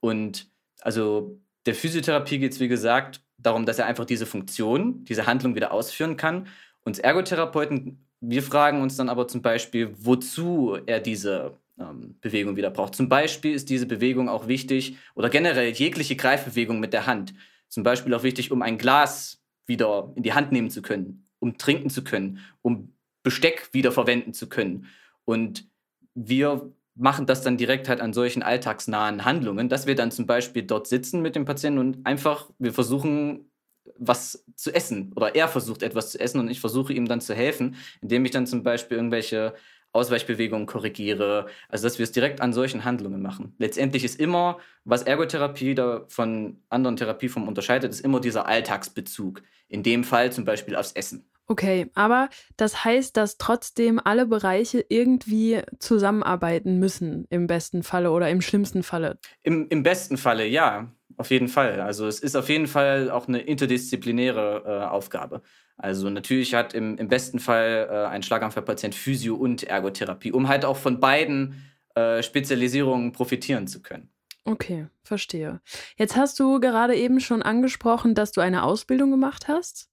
Und 0.00 0.48
also 0.80 1.38
der 1.66 1.74
Physiotherapie 1.74 2.38
geht 2.38 2.52
es, 2.52 2.60
wie 2.60 2.68
gesagt, 2.68 3.20
darum, 3.42 3.66
dass 3.66 3.78
er 3.78 3.86
einfach 3.86 4.04
diese 4.04 4.26
Funktion, 4.26 5.04
diese 5.04 5.26
Handlung 5.26 5.54
wieder 5.54 5.72
ausführen 5.72 6.16
kann. 6.16 6.46
Uns 6.84 6.98
Ergotherapeuten, 6.98 8.06
wir 8.20 8.42
fragen 8.42 8.82
uns 8.82 8.96
dann 8.96 9.08
aber 9.08 9.28
zum 9.28 9.42
Beispiel, 9.42 9.94
wozu 9.98 10.78
er 10.86 11.00
diese 11.00 11.58
ähm, 11.78 12.16
Bewegung 12.20 12.56
wieder 12.56 12.70
braucht. 12.70 12.94
Zum 12.94 13.08
Beispiel 13.08 13.54
ist 13.54 13.68
diese 13.70 13.86
Bewegung 13.86 14.28
auch 14.28 14.46
wichtig 14.48 14.96
oder 15.14 15.28
generell 15.28 15.70
jegliche 15.72 16.16
Greifbewegung 16.16 16.80
mit 16.80 16.92
der 16.92 17.06
Hand. 17.06 17.34
Zum 17.68 17.82
Beispiel 17.82 18.14
auch 18.14 18.22
wichtig, 18.22 18.52
um 18.52 18.62
ein 18.62 18.78
Glas 18.78 19.42
wieder 19.66 20.12
in 20.16 20.22
die 20.22 20.34
Hand 20.34 20.52
nehmen 20.52 20.70
zu 20.70 20.82
können, 20.82 21.26
um 21.38 21.58
trinken 21.58 21.90
zu 21.90 22.04
können, 22.04 22.38
um 22.62 22.94
Besteck 23.22 23.70
wieder 23.72 23.92
verwenden 23.92 24.34
zu 24.34 24.48
können. 24.48 24.86
Und 25.24 25.68
wir 26.14 26.72
machen 26.94 27.26
das 27.26 27.42
dann 27.42 27.56
direkt 27.56 27.88
halt 27.88 28.00
an 28.00 28.12
solchen 28.12 28.42
alltagsnahen 28.42 29.24
Handlungen, 29.24 29.68
dass 29.68 29.86
wir 29.86 29.94
dann 29.94 30.10
zum 30.10 30.26
Beispiel 30.26 30.62
dort 30.62 30.86
sitzen 30.86 31.22
mit 31.22 31.36
dem 31.36 31.44
Patienten 31.44 31.78
und 31.78 32.06
einfach, 32.06 32.50
wir 32.58 32.72
versuchen 32.72 33.50
was 33.98 34.44
zu 34.54 34.74
essen 34.74 35.12
oder 35.16 35.34
er 35.34 35.48
versucht 35.48 35.82
etwas 35.82 36.12
zu 36.12 36.20
essen 36.20 36.38
und 36.40 36.50
ich 36.50 36.60
versuche 36.60 36.92
ihm 36.92 37.06
dann 37.06 37.20
zu 37.20 37.34
helfen, 37.34 37.76
indem 38.00 38.24
ich 38.24 38.30
dann 38.30 38.46
zum 38.46 38.62
Beispiel 38.62 38.96
irgendwelche 38.96 39.54
Ausweichbewegungen 39.92 40.66
korrigiere. 40.66 41.46
Also, 41.68 41.86
dass 41.86 41.98
wir 41.98 42.04
es 42.04 42.12
direkt 42.12 42.40
an 42.40 42.52
solchen 42.52 42.84
Handlungen 42.84 43.20
machen. 43.20 43.54
Letztendlich 43.58 44.04
ist 44.04 44.18
immer, 44.18 44.58
was 44.84 45.02
Ergotherapie 45.02 45.74
da 45.74 46.04
von 46.08 46.62
anderen 46.70 46.96
Therapieformen 46.96 47.48
unterscheidet, 47.48 47.90
ist 47.90 48.00
immer 48.00 48.20
dieser 48.20 48.46
Alltagsbezug. 48.46 49.42
In 49.68 49.82
dem 49.82 50.04
Fall 50.04 50.32
zum 50.32 50.44
Beispiel 50.44 50.76
aufs 50.76 50.92
Essen. 50.92 51.26
Okay, 51.52 51.90
aber 51.92 52.30
das 52.56 52.82
heißt, 52.82 53.14
dass 53.14 53.36
trotzdem 53.36 54.00
alle 54.02 54.24
Bereiche 54.24 54.86
irgendwie 54.88 55.60
zusammenarbeiten 55.80 56.78
müssen, 56.78 57.26
im 57.28 57.46
besten 57.46 57.82
Falle 57.82 58.10
oder 58.10 58.30
im 58.30 58.40
schlimmsten 58.40 58.82
Falle. 58.82 59.18
Im, 59.42 59.68
im 59.68 59.82
besten 59.82 60.16
Falle, 60.16 60.46
ja, 60.46 60.90
auf 61.18 61.30
jeden 61.30 61.48
Fall. 61.48 61.82
Also 61.82 62.06
es 62.06 62.20
ist 62.20 62.36
auf 62.36 62.48
jeden 62.48 62.66
Fall 62.66 63.10
auch 63.10 63.28
eine 63.28 63.40
interdisziplinäre 63.40 64.62
äh, 64.64 64.86
Aufgabe. 64.86 65.42
Also 65.76 66.08
natürlich 66.08 66.54
hat 66.54 66.72
im, 66.72 66.96
im 66.96 67.08
besten 67.08 67.38
Fall 67.38 67.86
äh, 67.90 68.06
ein 68.06 68.22
Schlaganfallpatient 68.22 68.94
Physio- 68.94 69.36
und 69.36 69.62
Ergotherapie, 69.62 70.32
um 70.32 70.48
halt 70.48 70.64
auch 70.64 70.78
von 70.78 71.00
beiden 71.00 71.62
äh, 71.94 72.22
Spezialisierungen 72.22 73.12
profitieren 73.12 73.66
zu 73.66 73.82
können. 73.82 74.08
Okay, 74.46 74.86
verstehe. 75.02 75.60
Jetzt 75.98 76.16
hast 76.16 76.40
du 76.40 76.60
gerade 76.60 76.96
eben 76.96 77.20
schon 77.20 77.42
angesprochen, 77.42 78.14
dass 78.14 78.32
du 78.32 78.40
eine 78.40 78.62
Ausbildung 78.62 79.10
gemacht 79.10 79.48
hast. 79.48 79.91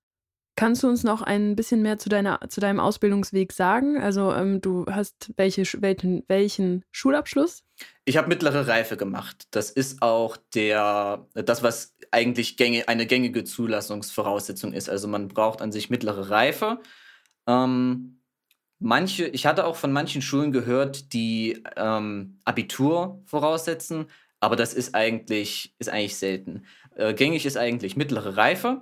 Kannst 0.60 0.84
du 0.84 0.90
uns 0.90 1.06
noch 1.06 1.22
ein 1.22 1.56
bisschen 1.56 1.82
mehr 1.82 2.00
zu, 2.00 2.10
deiner, 2.10 2.42
zu 2.50 2.60
deinem 2.60 2.82
Ausbildungsweg 2.82 3.54
sagen? 3.54 3.98
Also 3.98 4.34
ähm, 4.34 4.60
du 4.60 4.86
hast 4.88 5.32
welche, 5.38 5.64
welchen, 5.82 6.26
welchen 6.28 6.84
Schulabschluss? 6.92 7.64
Ich 8.04 8.18
habe 8.18 8.28
mittlere 8.28 8.68
Reife 8.68 8.98
gemacht. 8.98 9.48
Das 9.52 9.70
ist 9.70 10.02
auch 10.02 10.36
der, 10.54 11.26
das, 11.34 11.64
was 11.64 11.96
eigentlich 12.12 12.58
gängig, 12.58 12.90
eine 12.90 13.06
gängige 13.06 13.46
Zulassungsvoraussetzung 13.46 14.74
ist. 14.74 14.90
Also 14.90 15.08
man 15.08 15.30
braucht 15.30 15.62
an 15.62 15.72
sich 15.72 15.90
mittlere 15.90 16.30
Reife. 16.30 16.82
Ähm, 17.48 18.20
manche, 18.80 19.28
ich 19.28 19.46
hatte 19.46 19.66
auch 19.66 19.78
von 19.78 19.94
manchen 19.94 20.22
Schulen 20.22 20.52
gehört, 20.52 21.14
die 21.14 21.64
ähm, 21.78 22.38
Abitur 22.44 23.24
voraussetzen, 23.28 24.08
aber 24.42 24.58
das 24.58 24.74
ist 24.74 24.94
eigentlich, 24.94 25.74
ist 25.80 25.88
eigentlich 25.88 26.18
selten. 26.18 26.66
Äh, 26.96 27.14
gängig 27.14 27.46
ist 27.46 27.56
eigentlich 27.56 27.96
mittlere 27.96 28.36
Reife. 28.36 28.82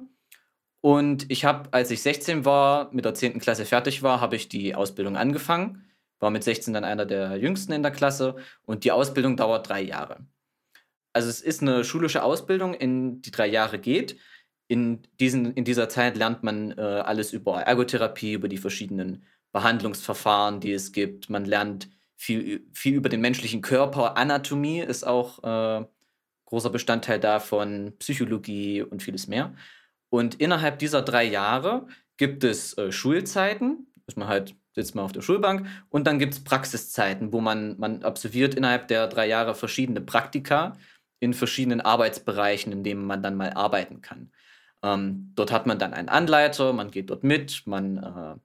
Und 0.81 1.29
ich 1.31 1.45
habe, 1.45 1.69
als 1.73 1.91
ich 1.91 2.01
16 2.01 2.45
war, 2.45 2.93
mit 2.93 3.05
der 3.05 3.13
10. 3.13 3.39
Klasse 3.39 3.65
fertig 3.65 4.03
war, 4.03 4.21
habe 4.21 4.35
ich 4.35 4.47
die 4.47 4.75
Ausbildung 4.75 5.17
angefangen. 5.17 5.83
War 6.19 6.29
mit 6.29 6.43
16 6.43 6.73
dann 6.73 6.83
einer 6.83 7.05
der 7.05 7.37
jüngsten 7.37 7.73
in 7.73 7.83
der 7.83 7.91
Klasse 7.91 8.35
und 8.65 8.83
die 8.83 8.91
Ausbildung 8.91 9.37
dauert 9.37 9.69
drei 9.69 9.81
Jahre. 9.81 10.25
Also 11.13 11.29
es 11.29 11.41
ist 11.41 11.61
eine 11.61 11.83
schulische 11.83 12.23
Ausbildung, 12.23 12.73
in 12.73 13.21
die 13.21 13.31
drei 13.31 13.47
Jahre 13.47 13.79
geht. 13.79 14.17
In, 14.67 15.01
diesen, 15.19 15.53
in 15.53 15.63
dieser 15.63 15.89
Zeit 15.89 16.17
lernt 16.17 16.43
man 16.43 16.71
äh, 16.77 16.81
alles 16.81 17.33
über 17.33 17.61
Ergotherapie, 17.61 18.33
über 18.33 18.47
die 18.47 18.57
verschiedenen 18.57 19.23
Behandlungsverfahren, 19.51 20.59
die 20.59 20.73
es 20.73 20.91
gibt. 20.91 21.29
Man 21.29 21.45
lernt 21.45 21.89
viel, 22.17 22.67
viel 22.73 22.95
über 22.95 23.09
den 23.09 23.21
menschlichen 23.21 23.61
Körper. 23.61 24.17
Anatomie 24.17 24.79
ist 24.81 25.05
auch 25.05 25.43
äh, 25.43 25.85
großer 26.45 26.69
Bestandteil 26.69 27.19
davon, 27.19 27.93
Psychologie 27.99 28.81
und 28.81 29.03
vieles 29.03 29.27
mehr. 29.27 29.55
Und 30.09 30.35
innerhalb 30.35 30.79
dieser 30.79 31.01
drei 31.01 31.23
Jahre 31.23 31.87
gibt 32.17 32.43
es 32.43 32.77
äh, 32.77 32.91
Schulzeiten, 32.91 33.87
dass 34.05 34.15
man 34.15 34.27
halt 34.27 34.55
sitzt 34.77 34.93
man 34.93 35.05
auf 35.05 35.11
der 35.11 35.21
Schulbank 35.21 35.65
und 35.89 36.05
dann 36.05 36.19
gibt 36.19 36.35
es 36.35 36.43
Praxiszeiten, 36.43 37.33
wo 37.33 37.41
man, 37.41 37.79
man 37.79 38.03
absolviert 38.03 38.53
innerhalb 38.53 38.87
der 38.87 39.07
drei 39.07 39.27
Jahre 39.27 39.55
verschiedene 39.55 40.01
Praktika 40.01 40.73
in 41.19 41.33
verschiedenen 41.33 41.81
Arbeitsbereichen, 41.81 42.71
in 42.71 42.83
denen 42.83 43.03
man 43.03 43.23
dann 43.23 43.35
mal 43.35 43.53
arbeiten 43.53 44.01
kann. 44.01 44.31
Ähm, 44.83 45.31
dort 45.35 45.51
hat 45.51 45.65
man 45.65 45.79
dann 45.79 45.93
einen 45.93 46.09
Anleiter, 46.09 46.73
man 46.73 46.91
geht 46.91 47.09
dort 47.09 47.23
mit, 47.23 47.63
man 47.65 47.97
äh, 47.97 48.35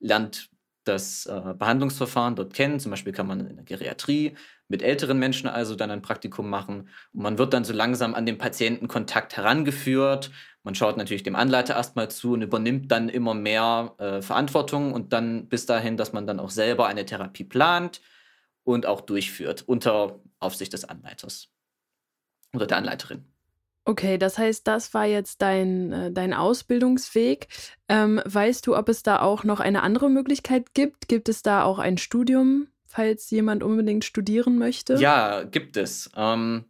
lernt 0.00 0.50
das 0.84 1.26
äh, 1.26 1.54
Behandlungsverfahren 1.54 2.36
dort 2.36 2.54
kennen. 2.54 2.80
Zum 2.80 2.90
Beispiel 2.90 3.12
kann 3.12 3.26
man 3.26 3.46
in 3.46 3.56
der 3.56 3.64
Geriatrie 3.64 4.36
mit 4.68 4.82
älteren 4.82 5.18
Menschen 5.18 5.48
also 5.48 5.74
dann 5.74 5.90
ein 5.90 6.02
Praktikum 6.02 6.48
machen. 6.48 6.88
Und 7.12 7.22
man 7.22 7.38
wird 7.38 7.52
dann 7.52 7.64
so 7.64 7.72
langsam 7.72 8.14
an 8.14 8.26
den 8.26 8.38
Patientenkontakt 8.38 9.36
herangeführt. 9.36 10.30
Man 10.68 10.74
schaut 10.74 10.98
natürlich 10.98 11.22
dem 11.22 11.34
Anleiter 11.34 11.76
erstmal 11.76 12.10
zu 12.10 12.34
und 12.34 12.42
übernimmt 12.42 12.92
dann 12.92 13.08
immer 13.08 13.32
mehr 13.32 13.94
äh, 13.96 14.20
Verantwortung 14.20 14.92
und 14.92 15.14
dann 15.14 15.48
bis 15.48 15.64
dahin, 15.64 15.96
dass 15.96 16.12
man 16.12 16.26
dann 16.26 16.38
auch 16.38 16.50
selber 16.50 16.88
eine 16.88 17.06
Therapie 17.06 17.44
plant 17.44 18.02
und 18.64 18.84
auch 18.84 19.00
durchführt 19.00 19.64
unter 19.66 20.20
Aufsicht 20.40 20.74
des 20.74 20.84
Anleiters 20.84 21.48
oder 22.54 22.66
der 22.66 22.76
Anleiterin. 22.76 23.24
Okay, 23.86 24.18
das 24.18 24.36
heißt, 24.36 24.66
das 24.66 24.92
war 24.92 25.06
jetzt 25.06 25.40
dein, 25.40 25.90
äh, 25.90 26.12
dein 26.12 26.34
Ausbildungsweg. 26.34 27.48
Ähm, 27.88 28.20
weißt 28.26 28.66
du, 28.66 28.76
ob 28.76 28.90
es 28.90 29.02
da 29.02 29.22
auch 29.22 29.44
noch 29.44 29.60
eine 29.60 29.82
andere 29.82 30.10
Möglichkeit 30.10 30.74
gibt? 30.74 31.08
Gibt 31.08 31.30
es 31.30 31.40
da 31.40 31.62
auch 31.62 31.78
ein 31.78 31.96
Studium, 31.96 32.68
falls 32.84 33.30
jemand 33.30 33.62
unbedingt 33.62 34.04
studieren 34.04 34.58
möchte? 34.58 34.96
Ja, 34.96 35.44
gibt 35.44 35.78
es. 35.78 36.10
Ähm, 36.14 36.66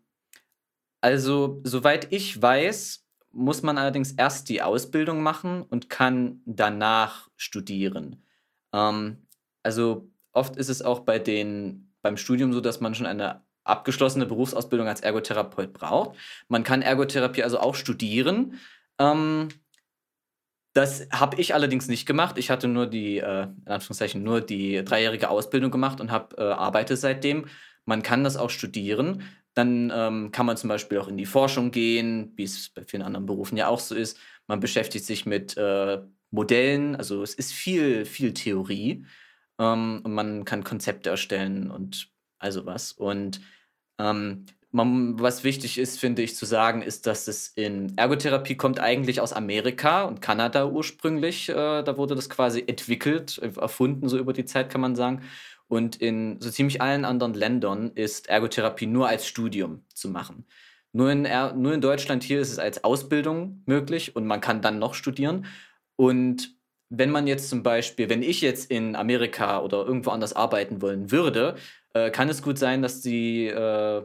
also, 1.00 1.60
soweit 1.64 2.12
ich 2.12 2.40
weiß, 2.40 3.07
muss 3.30 3.62
man 3.62 3.78
allerdings 3.78 4.12
erst 4.12 4.48
die 4.48 4.62
Ausbildung 4.62 5.22
machen 5.22 5.62
und 5.62 5.90
kann 5.90 6.40
danach 6.46 7.28
studieren. 7.36 8.24
Ähm, 8.72 9.26
also 9.62 10.10
oft 10.32 10.56
ist 10.56 10.68
es 10.68 10.82
auch 10.82 11.00
bei 11.00 11.18
den, 11.18 11.92
beim 12.02 12.16
Studium 12.16 12.52
so, 12.52 12.60
dass 12.60 12.80
man 12.80 12.94
schon 12.94 13.06
eine 13.06 13.42
abgeschlossene 13.64 14.26
Berufsausbildung 14.26 14.88
als 14.88 15.00
Ergotherapeut 15.00 15.72
braucht. 15.72 16.16
Man 16.48 16.64
kann 16.64 16.82
Ergotherapie 16.82 17.42
also 17.42 17.60
auch 17.60 17.74
studieren. 17.74 18.58
Ähm, 18.98 19.48
das 20.72 21.08
habe 21.12 21.40
ich 21.40 21.54
allerdings 21.54 21.88
nicht 21.88 22.06
gemacht. 22.06 22.38
Ich 22.38 22.50
hatte 22.50 22.68
nur 22.68 22.86
die, 22.86 23.18
äh, 23.18 23.42
in 23.44 23.68
Anführungszeichen, 23.68 24.22
nur 24.22 24.40
die 24.40 24.84
dreijährige 24.84 25.28
Ausbildung 25.28 25.70
gemacht 25.70 26.00
und 26.00 26.10
habe 26.10 26.36
äh, 26.36 26.52
arbeite 26.52 26.96
seitdem. 26.96 27.46
Man 27.84 28.02
kann 28.02 28.24
das 28.24 28.36
auch 28.36 28.50
studieren. 28.50 29.22
Dann 29.58 29.92
ähm, 29.92 30.30
kann 30.30 30.46
man 30.46 30.56
zum 30.56 30.68
Beispiel 30.68 30.98
auch 30.98 31.08
in 31.08 31.16
die 31.16 31.26
Forschung 31.26 31.72
gehen, 31.72 32.32
wie 32.36 32.44
es 32.44 32.68
bei 32.68 32.84
vielen 32.84 33.02
anderen 33.02 33.26
Berufen 33.26 33.56
ja 33.56 33.66
auch 33.66 33.80
so 33.80 33.96
ist. 33.96 34.16
Man 34.46 34.60
beschäftigt 34.60 35.04
sich 35.04 35.26
mit 35.26 35.56
äh, 35.56 35.98
Modellen, 36.30 36.94
also 36.94 37.24
es 37.24 37.34
ist 37.34 37.52
viel, 37.52 38.04
viel 38.04 38.34
Theorie. 38.34 39.04
Ähm, 39.58 40.02
und 40.04 40.14
man 40.14 40.44
kann 40.44 40.62
Konzepte 40.62 41.10
erstellen 41.10 41.72
und 41.72 42.08
also 42.38 42.66
was. 42.66 42.92
Und 42.92 43.40
ähm, 43.98 44.46
man, 44.70 45.18
was 45.18 45.42
wichtig 45.42 45.76
ist, 45.76 45.98
finde 45.98 46.22
ich, 46.22 46.36
zu 46.36 46.46
sagen, 46.46 46.80
ist, 46.80 47.08
dass 47.08 47.26
es 47.26 47.48
in 47.48 47.98
Ergotherapie 47.98 48.56
kommt 48.56 48.78
eigentlich 48.78 49.20
aus 49.20 49.32
Amerika 49.32 50.04
und 50.04 50.22
Kanada 50.22 50.66
ursprünglich. 50.66 51.48
Äh, 51.48 51.82
da 51.82 51.96
wurde 51.96 52.14
das 52.14 52.30
quasi 52.30 52.62
entwickelt, 52.64 53.38
erfunden, 53.38 54.08
so 54.08 54.18
über 54.18 54.32
die 54.32 54.44
Zeit 54.44 54.70
kann 54.70 54.82
man 54.82 54.94
sagen. 54.94 55.22
Und 55.68 55.96
in 55.96 56.40
so 56.40 56.50
ziemlich 56.50 56.80
allen 56.80 57.04
anderen 57.04 57.34
Ländern 57.34 57.92
ist 57.94 58.28
Ergotherapie 58.28 58.86
nur 58.86 59.08
als 59.08 59.26
Studium 59.26 59.84
zu 59.94 60.08
machen. 60.08 60.46
Nur 60.92 61.10
in, 61.10 61.22
nur 61.22 61.74
in 61.74 61.80
Deutschland 61.80 62.22
hier 62.22 62.40
ist 62.40 62.50
es 62.50 62.58
als 62.58 62.82
Ausbildung 62.82 63.62
möglich 63.66 64.16
und 64.16 64.26
man 64.26 64.40
kann 64.40 64.62
dann 64.62 64.78
noch 64.78 64.94
studieren. 64.94 65.46
Und 65.96 66.56
wenn 66.88 67.10
man 67.10 67.26
jetzt 67.26 67.50
zum 67.50 67.62
Beispiel, 67.62 68.08
wenn 68.08 68.22
ich 68.22 68.40
jetzt 68.40 68.70
in 68.70 68.96
Amerika 68.96 69.60
oder 69.60 69.84
irgendwo 69.84 70.10
anders 70.10 70.32
arbeiten 70.32 70.80
wollen 70.80 71.10
würde, 71.10 71.56
äh, 71.92 72.10
kann 72.10 72.30
es 72.30 72.42
gut 72.42 72.58
sein, 72.58 72.80
dass 72.80 73.02
die 73.02 73.46
äh, 73.46 74.02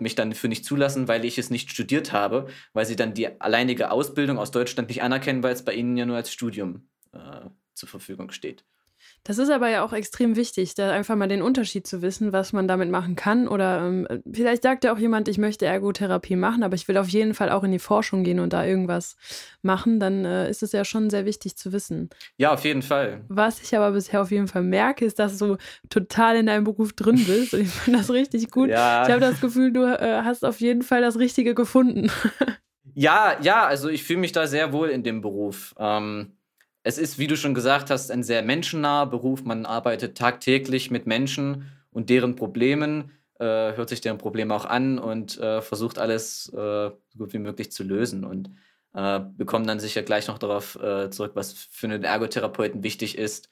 mich 0.00 0.14
dann 0.14 0.34
für 0.34 0.48
nicht 0.48 0.64
zulassen, 0.64 1.08
weil 1.08 1.24
ich 1.24 1.38
es 1.38 1.50
nicht 1.50 1.70
studiert 1.70 2.12
habe, 2.12 2.46
weil 2.74 2.86
sie 2.86 2.96
dann 2.96 3.14
die 3.14 3.40
alleinige 3.40 3.90
Ausbildung 3.90 4.38
aus 4.38 4.50
Deutschland 4.50 4.88
nicht 4.88 5.02
anerkennen, 5.02 5.42
weil 5.42 5.54
es 5.54 5.64
bei 5.64 5.72
ihnen 5.72 5.96
ja 5.96 6.06
nur 6.06 6.16
als 6.16 6.30
Studium 6.30 6.88
äh, 7.12 7.48
zur 7.72 7.88
Verfügung 7.88 8.30
steht. 8.30 8.64
Das 9.26 9.38
ist 9.38 9.48
aber 9.48 9.70
ja 9.70 9.82
auch 9.82 9.94
extrem 9.94 10.36
wichtig, 10.36 10.74
da 10.74 10.92
einfach 10.92 11.16
mal 11.16 11.28
den 11.28 11.40
Unterschied 11.40 11.86
zu 11.86 12.02
wissen, 12.02 12.34
was 12.34 12.52
man 12.52 12.68
damit 12.68 12.90
machen 12.90 13.16
kann. 13.16 13.48
Oder 13.48 13.78
ähm, 13.78 14.06
vielleicht 14.30 14.62
sagt 14.62 14.84
ja 14.84 14.92
auch 14.92 14.98
jemand, 14.98 15.28
ich 15.28 15.38
möchte 15.38 15.64
Ergotherapie 15.64 16.36
machen, 16.36 16.62
aber 16.62 16.74
ich 16.74 16.86
will 16.88 16.98
auf 16.98 17.08
jeden 17.08 17.32
Fall 17.32 17.50
auch 17.50 17.64
in 17.64 17.72
die 17.72 17.78
Forschung 17.78 18.22
gehen 18.22 18.38
und 18.38 18.52
da 18.52 18.66
irgendwas 18.66 19.16
machen. 19.62 19.98
Dann 19.98 20.26
äh, 20.26 20.50
ist 20.50 20.62
es 20.62 20.72
ja 20.72 20.84
schon 20.84 21.08
sehr 21.08 21.24
wichtig 21.24 21.56
zu 21.56 21.72
wissen. 21.72 22.10
Ja, 22.36 22.52
auf 22.52 22.64
jeden 22.64 22.82
Fall. 22.82 23.22
Was 23.28 23.62
ich 23.62 23.74
aber 23.74 23.92
bisher 23.92 24.20
auf 24.20 24.30
jeden 24.30 24.46
Fall 24.46 24.62
merke, 24.62 25.06
ist, 25.06 25.18
dass 25.18 25.38
du 25.38 25.56
total 25.88 26.36
in 26.36 26.44
deinem 26.44 26.64
Beruf 26.64 26.92
drin 26.92 27.24
bist. 27.26 27.54
Und 27.54 27.62
ich 27.62 27.70
finde 27.70 28.00
das 28.00 28.10
richtig 28.10 28.50
gut. 28.50 28.68
Ja. 28.68 29.04
Ich 29.04 29.10
habe 29.10 29.20
das 29.20 29.40
Gefühl, 29.40 29.72
du 29.72 29.84
äh, 29.84 30.20
hast 30.22 30.44
auf 30.44 30.60
jeden 30.60 30.82
Fall 30.82 31.00
das 31.00 31.18
Richtige 31.18 31.54
gefunden. 31.54 32.10
ja, 32.94 33.38
ja, 33.40 33.64
also 33.64 33.88
ich 33.88 34.04
fühle 34.04 34.20
mich 34.20 34.32
da 34.32 34.46
sehr 34.46 34.74
wohl 34.74 34.90
in 34.90 35.02
dem 35.02 35.22
Beruf. 35.22 35.74
Ähm 35.78 36.32
es 36.84 36.98
ist, 36.98 37.18
wie 37.18 37.26
du 37.26 37.36
schon 37.36 37.54
gesagt 37.54 37.90
hast, 37.90 38.10
ein 38.10 38.22
sehr 38.22 38.42
menschennaher 38.42 39.06
Beruf. 39.06 39.42
Man 39.42 39.64
arbeitet 39.64 40.18
tagtäglich 40.18 40.90
mit 40.90 41.06
Menschen 41.06 41.72
und 41.90 42.10
deren 42.10 42.36
Problemen, 42.36 43.10
äh, 43.38 43.44
hört 43.74 43.88
sich 43.88 44.02
deren 44.02 44.18
Probleme 44.18 44.54
auch 44.54 44.66
an 44.66 44.98
und 44.98 45.38
äh, 45.38 45.62
versucht 45.62 45.98
alles 45.98 46.50
äh, 46.52 46.56
so 46.90 47.18
gut 47.18 47.32
wie 47.32 47.38
möglich 47.38 47.72
zu 47.72 47.84
lösen. 47.84 48.24
Und 48.24 48.50
äh, 48.92 49.20
wir 49.36 49.46
kommen 49.46 49.66
dann 49.66 49.80
sicher 49.80 50.02
gleich 50.02 50.28
noch 50.28 50.38
darauf 50.38 50.76
äh, 50.76 51.10
zurück, 51.10 51.32
was 51.34 51.54
für 51.54 51.86
einen 51.86 52.04
Ergotherapeuten 52.04 52.82
wichtig 52.82 53.16
ist. 53.16 53.48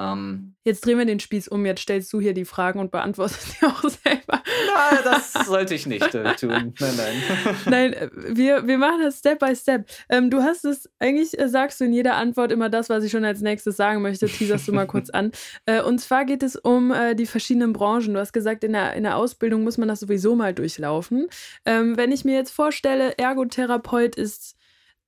Ähm, 0.00 0.56
jetzt 0.64 0.84
drehen 0.84 0.98
wir 0.98 1.04
den 1.04 1.20
Spieß 1.20 1.46
um, 1.48 1.64
jetzt 1.64 1.82
stellst 1.82 2.12
du 2.12 2.20
hier 2.20 2.34
die 2.34 2.44
Fragen 2.44 2.80
und 2.80 2.90
beantwortest 2.90 3.42
sie 3.60 3.66
auch 3.66 3.82
selber. 3.82 4.42
Nein, 4.74 4.98
das 5.04 5.32
sollte 5.46 5.74
ich 5.74 5.86
nicht 5.86 6.14
äh, 6.14 6.34
tun. 6.34 6.74
Nein, 6.80 6.94
nein. 6.96 7.22
Nein, 7.66 7.92
äh, 7.92 8.10
wir, 8.12 8.66
wir 8.66 8.78
machen 8.78 9.02
das 9.02 9.18
Step 9.18 9.38
by 9.38 9.54
Step. 9.54 9.88
Ähm, 10.08 10.30
du 10.30 10.42
hast 10.42 10.64
es, 10.64 10.90
eigentlich 10.98 11.38
äh, 11.38 11.48
sagst 11.48 11.80
du 11.80 11.84
in 11.84 11.92
jeder 11.92 12.16
Antwort 12.16 12.50
immer 12.50 12.70
das, 12.70 12.88
was 12.88 13.04
ich 13.04 13.12
schon 13.12 13.24
als 13.24 13.40
nächstes 13.40 13.76
sagen 13.76 14.02
möchte. 14.02 14.26
Teaserst 14.26 14.66
du 14.66 14.72
mal 14.72 14.86
kurz 14.86 15.10
an. 15.10 15.30
Äh, 15.66 15.82
und 15.82 15.98
zwar 15.98 16.24
geht 16.24 16.42
es 16.42 16.56
um 16.56 16.90
äh, 16.90 17.14
die 17.14 17.26
verschiedenen 17.26 17.72
Branchen. 17.72 18.12
Du 18.12 18.20
hast 18.20 18.32
gesagt, 18.32 18.64
in 18.64 18.72
der, 18.72 18.94
in 18.94 19.04
der 19.04 19.16
Ausbildung 19.16 19.62
muss 19.62 19.78
man 19.78 19.88
das 19.88 20.00
sowieso 20.00 20.34
mal 20.34 20.52
durchlaufen. 20.52 21.28
Ähm, 21.64 21.96
wenn 21.96 22.12
ich 22.12 22.24
mir 22.24 22.34
jetzt 22.34 22.50
vorstelle, 22.50 23.16
Ergotherapeut 23.16 24.16
ist 24.16 24.56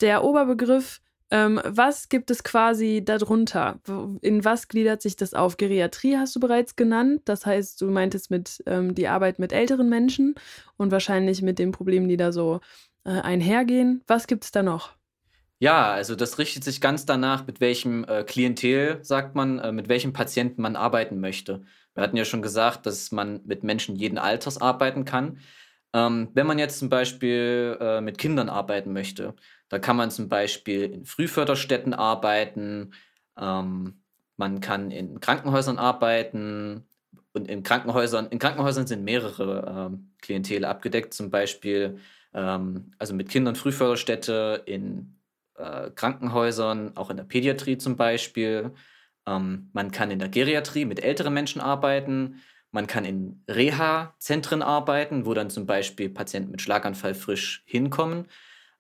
der 0.01 0.25
Oberbegriff, 0.25 1.01
ähm, 1.30 1.60
was 1.64 2.08
gibt 2.08 2.30
es 2.30 2.44
quasi 2.44 3.02
darunter? 3.04 3.80
In 4.20 4.44
was 4.44 4.68
gliedert 4.68 5.02
sich 5.02 5.16
das 5.16 5.34
auf? 5.34 5.56
Geriatrie 5.56 6.16
hast 6.16 6.36
du 6.36 6.40
bereits 6.40 6.76
genannt. 6.76 7.22
Das 7.24 7.44
heißt, 7.44 7.80
du 7.80 7.90
meintest 7.90 8.30
mit 8.30 8.62
ähm, 8.66 8.94
die 8.94 9.08
Arbeit 9.08 9.38
mit 9.38 9.52
älteren 9.52 9.88
Menschen 9.88 10.36
und 10.76 10.92
wahrscheinlich 10.92 11.42
mit 11.42 11.58
den 11.58 11.72
Problemen, 11.72 12.08
die 12.08 12.16
da 12.16 12.30
so 12.30 12.60
äh, 13.04 13.10
einhergehen. 13.10 14.02
Was 14.06 14.26
gibt 14.28 14.44
es 14.44 14.52
da 14.52 14.62
noch? 14.62 14.94
Ja, 15.58 15.90
also 15.92 16.14
das 16.14 16.38
richtet 16.38 16.64
sich 16.64 16.80
ganz 16.80 17.06
danach, 17.06 17.46
mit 17.46 17.60
welchem 17.60 18.04
äh, 18.04 18.24
Klientel, 18.24 18.98
sagt 19.02 19.34
man, 19.34 19.58
äh, 19.58 19.72
mit 19.72 19.88
welchem 19.88 20.12
Patienten 20.12 20.60
man 20.60 20.76
arbeiten 20.76 21.18
möchte. 21.18 21.62
Wir 21.94 22.02
hatten 22.02 22.16
ja 22.16 22.26
schon 22.26 22.42
gesagt, 22.42 22.84
dass 22.84 23.10
man 23.10 23.40
mit 23.46 23.64
Menschen 23.64 23.96
jeden 23.96 24.18
Alters 24.18 24.60
arbeiten 24.60 25.06
kann. 25.06 25.38
Ähm, 25.96 26.28
wenn 26.35 26.46
man 26.46 26.59
jetzt 26.59 26.78
zum 26.78 26.90
Beispiel 26.90 27.78
äh, 27.80 28.02
mit 28.02 28.18
Kindern 28.18 28.50
arbeiten 28.50 28.92
möchte, 28.92 29.35
da 29.70 29.78
kann 29.78 29.96
man 29.96 30.11
zum 30.11 30.28
Beispiel 30.28 30.82
in 30.92 31.06
Frühförderstätten 31.06 31.94
arbeiten, 31.94 32.92
ähm, 33.38 34.02
man 34.37 34.61
kann 34.61 34.90
in 34.90 35.20
Krankenhäusern 35.20 35.78
arbeiten 35.78 36.87
und 37.32 37.48
in 37.48 37.62
Krankenhäusern, 37.62 38.26
in 38.26 38.38
Krankenhäusern 38.38 38.87
sind 38.87 39.04
mehrere 39.04 39.88
ähm, 39.90 40.12
Klientele 40.20 40.68
abgedeckt, 40.68 41.14
zum 41.14 41.30
Beispiel 41.30 41.98
ähm, 42.35 42.90
also 42.98 43.14
mit 43.14 43.30
Kindern 43.30 43.56
Frühförderstätte 43.56 44.64
in 44.66 45.16
äh, 45.54 45.90
Krankenhäusern, 45.92 46.94
auch 46.98 47.09
in 47.09 47.16
der 47.16 47.24
Pädiatrie 47.24 47.78
zum 47.78 47.96
Beispiel. 47.96 48.72
Ähm, 49.26 49.70
man 49.72 49.92
kann 49.92 50.11
in 50.11 50.18
der 50.18 50.28
Geriatrie 50.28 50.85
mit 50.85 51.02
älteren 51.02 51.32
Menschen 51.32 51.62
arbeiten. 51.62 52.42
Man 52.76 52.86
kann 52.86 53.06
in 53.06 53.42
Reha-Zentren 53.48 54.60
arbeiten, 54.60 55.24
wo 55.24 55.32
dann 55.32 55.48
zum 55.48 55.64
Beispiel 55.64 56.10
Patienten 56.10 56.50
mit 56.50 56.60
Schlaganfall 56.60 57.14
frisch 57.14 57.62
hinkommen. 57.64 58.26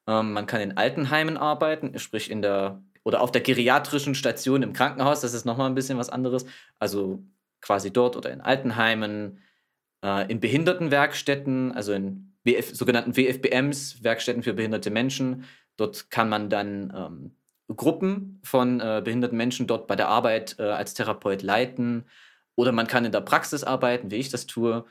Ähm, 0.06 0.34
man 0.34 0.44
kann 0.44 0.60
in 0.60 0.76
Altenheimen 0.76 1.38
arbeiten, 1.38 1.98
sprich 1.98 2.30
in 2.30 2.42
der 2.42 2.82
oder 3.04 3.22
auf 3.22 3.32
der 3.32 3.40
geriatrischen 3.40 4.14
Station 4.14 4.62
im 4.62 4.74
Krankenhaus. 4.74 5.22
Das 5.22 5.32
ist 5.32 5.46
nochmal 5.46 5.70
ein 5.70 5.74
bisschen 5.74 5.96
was 5.96 6.10
anderes. 6.10 6.44
Also 6.78 7.24
quasi 7.62 7.90
dort 7.90 8.16
oder 8.16 8.30
in 8.30 8.42
Altenheimen, 8.42 9.38
äh, 10.04 10.30
in 10.30 10.40
Behindertenwerkstätten, 10.40 11.72
also 11.72 11.94
in 11.94 12.34
WF, 12.44 12.76
sogenannten 12.76 13.16
WFBMs, 13.16 14.04
Werkstätten 14.04 14.42
für 14.42 14.52
behinderte 14.52 14.90
Menschen. 14.90 15.44
Dort 15.78 16.10
kann 16.10 16.28
man 16.28 16.50
dann 16.50 16.92
ähm, 16.94 17.74
Gruppen 17.74 18.40
von 18.44 18.78
äh, 18.80 19.00
behinderten 19.02 19.38
Menschen 19.38 19.66
dort 19.66 19.86
bei 19.86 19.96
der 19.96 20.08
Arbeit 20.08 20.56
äh, 20.58 20.64
als 20.64 20.92
Therapeut 20.92 21.40
leiten. 21.40 22.04
Oder 22.56 22.72
man 22.72 22.86
kann 22.86 23.04
in 23.04 23.12
der 23.12 23.20
Praxis 23.20 23.62
arbeiten, 23.62 24.10
wie 24.10 24.16
ich 24.16 24.30
das 24.30 24.46
tue. 24.46 24.84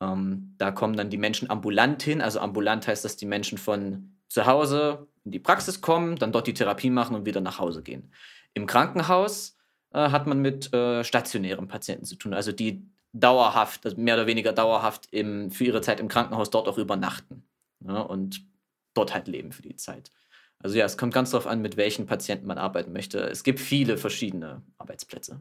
Ähm, 0.00 0.54
da 0.58 0.72
kommen 0.72 0.96
dann 0.96 1.10
die 1.10 1.18
Menschen 1.18 1.48
ambulant 1.50 2.02
hin. 2.02 2.20
Also 2.20 2.40
ambulant 2.40 2.88
heißt, 2.88 3.04
dass 3.04 3.16
die 3.16 3.26
Menschen 3.26 3.58
von 3.58 4.16
zu 4.28 4.46
Hause 4.46 5.06
in 5.24 5.32
die 5.32 5.38
Praxis 5.38 5.80
kommen, 5.80 6.16
dann 6.16 6.32
dort 6.32 6.46
die 6.46 6.54
Therapie 6.54 6.90
machen 6.90 7.14
und 7.14 7.26
wieder 7.26 7.40
nach 7.40 7.58
Hause 7.58 7.82
gehen. 7.82 8.12
Im 8.54 8.66
Krankenhaus 8.66 9.56
äh, 9.92 10.10
hat 10.10 10.26
man 10.26 10.40
mit 10.40 10.72
äh, 10.72 11.04
stationären 11.04 11.68
Patienten 11.68 12.04
zu 12.04 12.16
tun, 12.16 12.32
also 12.32 12.52
die 12.52 12.88
dauerhaft, 13.12 13.84
also 13.84 14.00
mehr 14.00 14.14
oder 14.14 14.26
weniger 14.26 14.52
dauerhaft 14.52 15.08
im, 15.10 15.50
für 15.50 15.64
ihre 15.64 15.82
Zeit 15.82 16.00
im 16.00 16.08
Krankenhaus 16.08 16.50
dort 16.50 16.68
auch 16.68 16.78
übernachten 16.78 17.44
ne, 17.80 18.06
und 18.06 18.46
dort 18.94 19.12
halt 19.12 19.28
leben 19.28 19.52
für 19.52 19.62
die 19.62 19.76
Zeit. 19.76 20.12
Also 20.58 20.78
ja, 20.78 20.84
es 20.84 20.96
kommt 20.96 21.12
ganz 21.12 21.30
darauf 21.30 21.46
an, 21.46 21.60
mit 21.60 21.76
welchen 21.76 22.06
Patienten 22.06 22.46
man 22.46 22.58
arbeiten 22.58 22.92
möchte. 22.92 23.18
Es 23.20 23.42
gibt 23.42 23.60
viele 23.60 23.98
verschiedene 23.98 24.62
Arbeitsplätze 24.78 25.40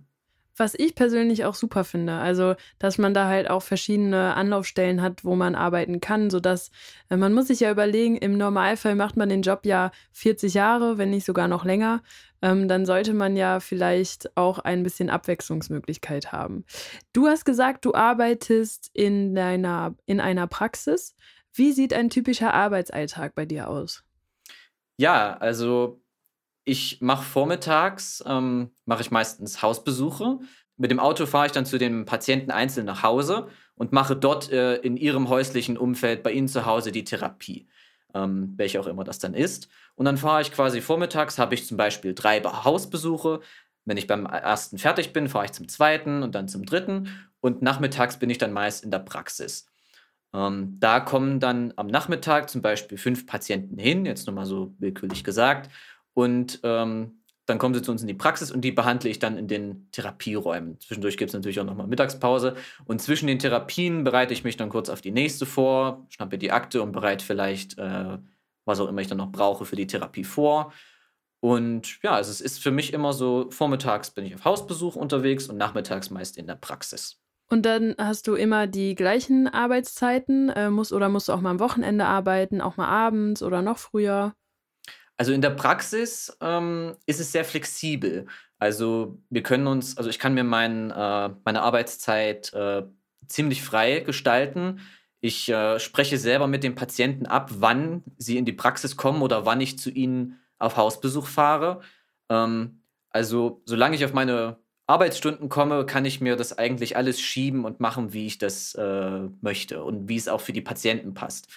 was 0.59 0.73
ich 0.75 0.95
persönlich 0.95 1.45
auch 1.45 1.55
super 1.55 1.83
finde. 1.83 2.13
Also, 2.13 2.55
dass 2.77 2.97
man 2.97 3.13
da 3.13 3.27
halt 3.27 3.49
auch 3.49 3.61
verschiedene 3.63 4.35
Anlaufstellen 4.35 5.01
hat, 5.01 5.23
wo 5.23 5.35
man 5.35 5.55
arbeiten 5.55 6.01
kann, 6.01 6.29
sodass 6.29 6.71
äh, 7.09 7.17
man 7.17 7.33
muss 7.33 7.47
sich 7.47 7.61
ja 7.61 7.71
überlegen, 7.71 8.17
im 8.17 8.37
Normalfall 8.37 8.95
macht 8.95 9.17
man 9.17 9.29
den 9.29 9.41
Job 9.41 9.65
ja 9.65 9.91
40 10.11 10.53
Jahre, 10.53 10.97
wenn 10.97 11.09
nicht 11.09 11.25
sogar 11.25 11.47
noch 11.47 11.65
länger. 11.65 12.01
Ähm, 12.41 12.67
dann 12.67 12.85
sollte 12.85 13.13
man 13.13 13.35
ja 13.35 13.59
vielleicht 13.59 14.35
auch 14.37 14.59
ein 14.59 14.83
bisschen 14.83 15.09
Abwechslungsmöglichkeit 15.09 16.31
haben. 16.31 16.65
Du 17.13 17.27
hast 17.27 17.45
gesagt, 17.45 17.85
du 17.85 17.93
arbeitest 17.93 18.91
in 18.93 19.35
deiner, 19.35 19.95
in 20.05 20.19
einer 20.19 20.47
Praxis. 20.47 21.15
Wie 21.53 21.71
sieht 21.71 21.93
ein 21.93 22.09
typischer 22.09 22.53
Arbeitsalltag 22.53 23.35
bei 23.35 23.45
dir 23.45 23.69
aus? 23.69 24.03
Ja, 24.97 25.37
also 25.37 26.01
ich 26.69 27.01
mache 27.01 27.23
vormittags, 27.23 28.23
ähm, 28.27 28.71
mache 28.85 29.01
ich 29.01 29.11
meistens 29.11 29.61
Hausbesuche. 29.61 30.39
Mit 30.77 30.91
dem 30.91 30.99
Auto 30.99 31.25
fahre 31.25 31.47
ich 31.47 31.51
dann 31.51 31.65
zu 31.65 31.77
den 31.77 32.05
Patienten 32.05 32.51
einzeln 32.51 32.85
nach 32.85 33.03
Hause 33.03 33.47
und 33.75 33.91
mache 33.91 34.15
dort 34.15 34.51
äh, 34.51 34.75
in 34.75 34.95
ihrem 34.95 35.29
häuslichen 35.29 35.77
Umfeld 35.77 36.23
bei 36.23 36.31
ihnen 36.31 36.47
zu 36.47 36.65
Hause 36.65 36.91
die 36.91 37.03
Therapie, 37.03 37.67
ähm, 38.13 38.53
welche 38.55 38.79
auch 38.79 38.87
immer 38.87 39.03
das 39.03 39.19
dann 39.19 39.33
ist. 39.33 39.67
Und 39.95 40.05
dann 40.05 40.17
fahre 40.17 40.41
ich 40.41 40.51
quasi 40.51 40.79
vormittags, 40.79 41.37
habe 41.37 41.55
ich 41.55 41.67
zum 41.67 41.77
Beispiel 41.77 42.13
drei 42.13 42.39
Hausbesuche. 42.41 43.41
Wenn 43.85 43.97
ich 43.97 44.07
beim 44.07 44.25
ersten 44.25 44.77
fertig 44.77 45.11
bin, 45.11 45.27
fahre 45.27 45.45
ich 45.45 45.51
zum 45.51 45.67
zweiten 45.67 46.23
und 46.23 46.35
dann 46.35 46.47
zum 46.47 46.65
dritten. 46.65 47.09
Und 47.41 47.61
nachmittags 47.61 48.19
bin 48.19 48.29
ich 48.29 48.37
dann 48.37 48.53
meist 48.53 48.83
in 48.83 48.91
der 48.91 48.99
Praxis. 48.99 49.65
Ähm, 50.33 50.77
da 50.79 50.99
kommen 50.99 51.39
dann 51.39 51.73
am 51.75 51.87
Nachmittag 51.87 52.49
zum 52.49 52.61
Beispiel 52.61 52.97
fünf 52.97 53.25
Patienten 53.25 53.77
hin, 53.79 54.05
jetzt 54.05 54.27
nochmal 54.27 54.45
so 54.45 54.75
willkürlich 54.77 55.23
gesagt, 55.23 55.71
und 56.19 56.59
ähm, 56.63 57.21
dann 57.45 57.59
kommen 57.59 57.73
sie 57.73 57.81
zu 57.81 57.91
uns 57.91 58.01
in 58.01 58.09
die 58.09 58.13
Praxis 58.13 58.51
und 58.51 58.59
die 58.59 58.73
behandle 58.73 59.09
ich 59.09 59.19
dann 59.19 59.37
in 59.37 59.47
den 59.47 59.89
Therapieräumen. 59.93 60.77
Zwischendurch 60.81 61.15
gibt 61.15 61.29
es 61.29 61.33
natürlich 61.33 61.61
auch 61.61 61.65
nochmal 61.65 61.87
Mittagspause. 61.87 62.57
Und 62.83 63.01
zwischen 63.01 63.27
den 63.27 63.39
Therapien 63.39 64.03
bereite 64.03 64.33
ich 64.33 64.43
mich 64.43 64.57
dann 64.57 64.67
kurz 64.67 64.89
auf 64.89 64.99
die 64.99 65.11
nächste 65.11 65.45
vor, 65.45 66.05
schnappe 66.09 66.37
die 66.37 66.51
Akte 66.51 66.83
und 66.83 66.91
bereite 66.91 67.23
vielleicht, 67.23 67.77
äh, 67.77 68.17
was 68.65 68.81
auch 68.81 68.89
immer 68.89 68.99
ich 68.99 69.07
dann 69.07 69.17
noch 69.17 69.31
brauche, 69.31 69.63
für 69.63 69.77
die 69.77 69.87
Therapie 69.87 70.25
vor. 70.25 70.73
Und 71.39 72.03
ja, 72.03 72.11
also 72.11 72.31
es 72.31 72.41
ist 72.41 72.61
für 72.61 72.71
mich 72.71 72.91
immer 72.91 73.13
so, 73.13 73.47
vormittags 73.49 74.11
bin 74.11 74.25
ich 74.25 74.35
auf 74.35 74.43
Hausbesuch 74.43 74.97
unterwegs 74.97 75.47
und 75.47 75.55
nachmittags 75.55 76.09
meist 76.09 76.37
in 76.37 76.47
der 76.47 76.55
Praxis. 76.55 77.21
Und 77.47 77.65
dann 77.65 77.95
hast 77.97 78.27
du 78.27 78.35
immer 78.35 78.67
die 78.67 78.93
gleichen 78.93 79.47
Arbeitszeiten, 79.47 80.49
äh, 80.49 80.69
musst, 80.69 80.91
oder 80.91 81.07
musst 81.07 81.29
du 81.29 81.31
auch 81.31 81.39
mal 81.39 81.51
am 81.51 81.61
Wochenende 81.61 82.05
arbeiten, 82.05 82.59
auch 82.59 82.75
mal 82.75 82.89
abends 82.89 83.41
oder 83.41 83.61
noch 83.61 83.77
früher? 83.77 84.35
Also 85.19 85.33
in 85.33 85.41
der 85.41 85.49
Praxis 85.49 86.37
ähm, 86.39 86.95
ist 87.05 87.19
es 87.19 87.33
sehr 87.33 87.43
flexibel. 87.43 88.25
Also 88.57 89.21
wir 89.29 89.43
können 89.43 89.67
uns, 89.67 89.97
also 89.97 90.09
ich 90.09 90.17
kann 90.17 90.33
mir 90.33 90.45
mein, 90.45 90.91
äh, 90.91 91.29
meine 91.43 91.61
Arbeitszeit 91.61 92.53
äh, 92.53 92.83
ziemlich 93.27 93.61
frei 93.61 93.99
gestalten. 93.99 94.79
Ich 95.19 95.49
äh, 95.49 95.77
spreche 95.77 96.17
selber 96.17 96.47
mit 96.47 96.63
den 96.63 96.73
Patienten 96.73 97.25
ab, 97.25 97.51
wann 97.55 98.01
sie 98.17 98.37
in 98.37 98.45
die 98.45 98.53
Praxis 98.53 98.95
kommen 98.95 99.21
oder 99.21 99.45
wann 99.45 99.59
ich 99.59 99.77
zu 99.77 99.89
ihnen 99.89 100.39
auf 100.57 100.77
Hausbesuch 100.77 101.27
fahre. 101.27 101.81
Ähm, 102.29 102.83
also 103.09 103.61
solange 103.65 103.97
ich 103.97 104.05
auf 104.05 104.13
meine 104.13 104.57
Arbeitsstunden 104.87 105.49
komme, 105.49 105.85
kann 105.85 106.05
ich 106.05 106.21
mir 106.21 106.37
das 106.37 106.57
eigentlich 106.57 106.95
alles 106.95 107.19
schieben 107.19 107.65
und 107.65 107.81
machen, 107.81 108.13
wie 108.13 108.25
ich 108.25 108.37
das 108.37 108.73
äh, 108.75 109.27
möchte 109.41 109.83
und 109.83 110.07
wie 110.07 110.15
es 110.15 110.29
auch 110.29 110.39
für 110.39 110.53
die 110.53 110.61
Patienten 110.61 111.13
passt. 111.13 111.49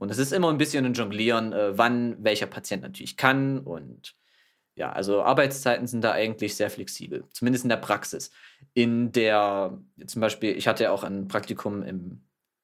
Und 0.00 0.10
es 0.10 0.16
ist 0.16 0.32
immer 0.32 0.48
ein 0.48 0.56
bisschen 0.56 0.86
ein 0.86 0.94
Jonglieren, 0.94 1.52
äh, 1.52 1.76
wann 1.76 2.16
welcher 2.24 2.46
Patient 2.46 2.82
natürlich 2.82 3.18
kann. 3.18 3.58
Und 3.58 4.14
ja, 4.74 4.90
also 4.90 5.22
Arbeitszeiten 5.22 5.86
sind 5.86 6.02
da 6.02 6.12
eigentlich 6.12 6.56
sehr 6.56 6.70
flexibel, 6.70 7.24
zumindest 7.32 7.66
in 7.66 7.68
der 7.68 7.76
Praxis. 7.76 8.30
In 8.72 9.12
der, 9.12 9.78
zum 10.06 10.22
Beispiel, 10.22 10.56
ich 10.56 10.66
hatte 10.66 10.84
ja 10.84 10.90
auch 10.90 11.04
ein 11.04 11.28
Praktikum 11.28 11.82
im 11.82 12.22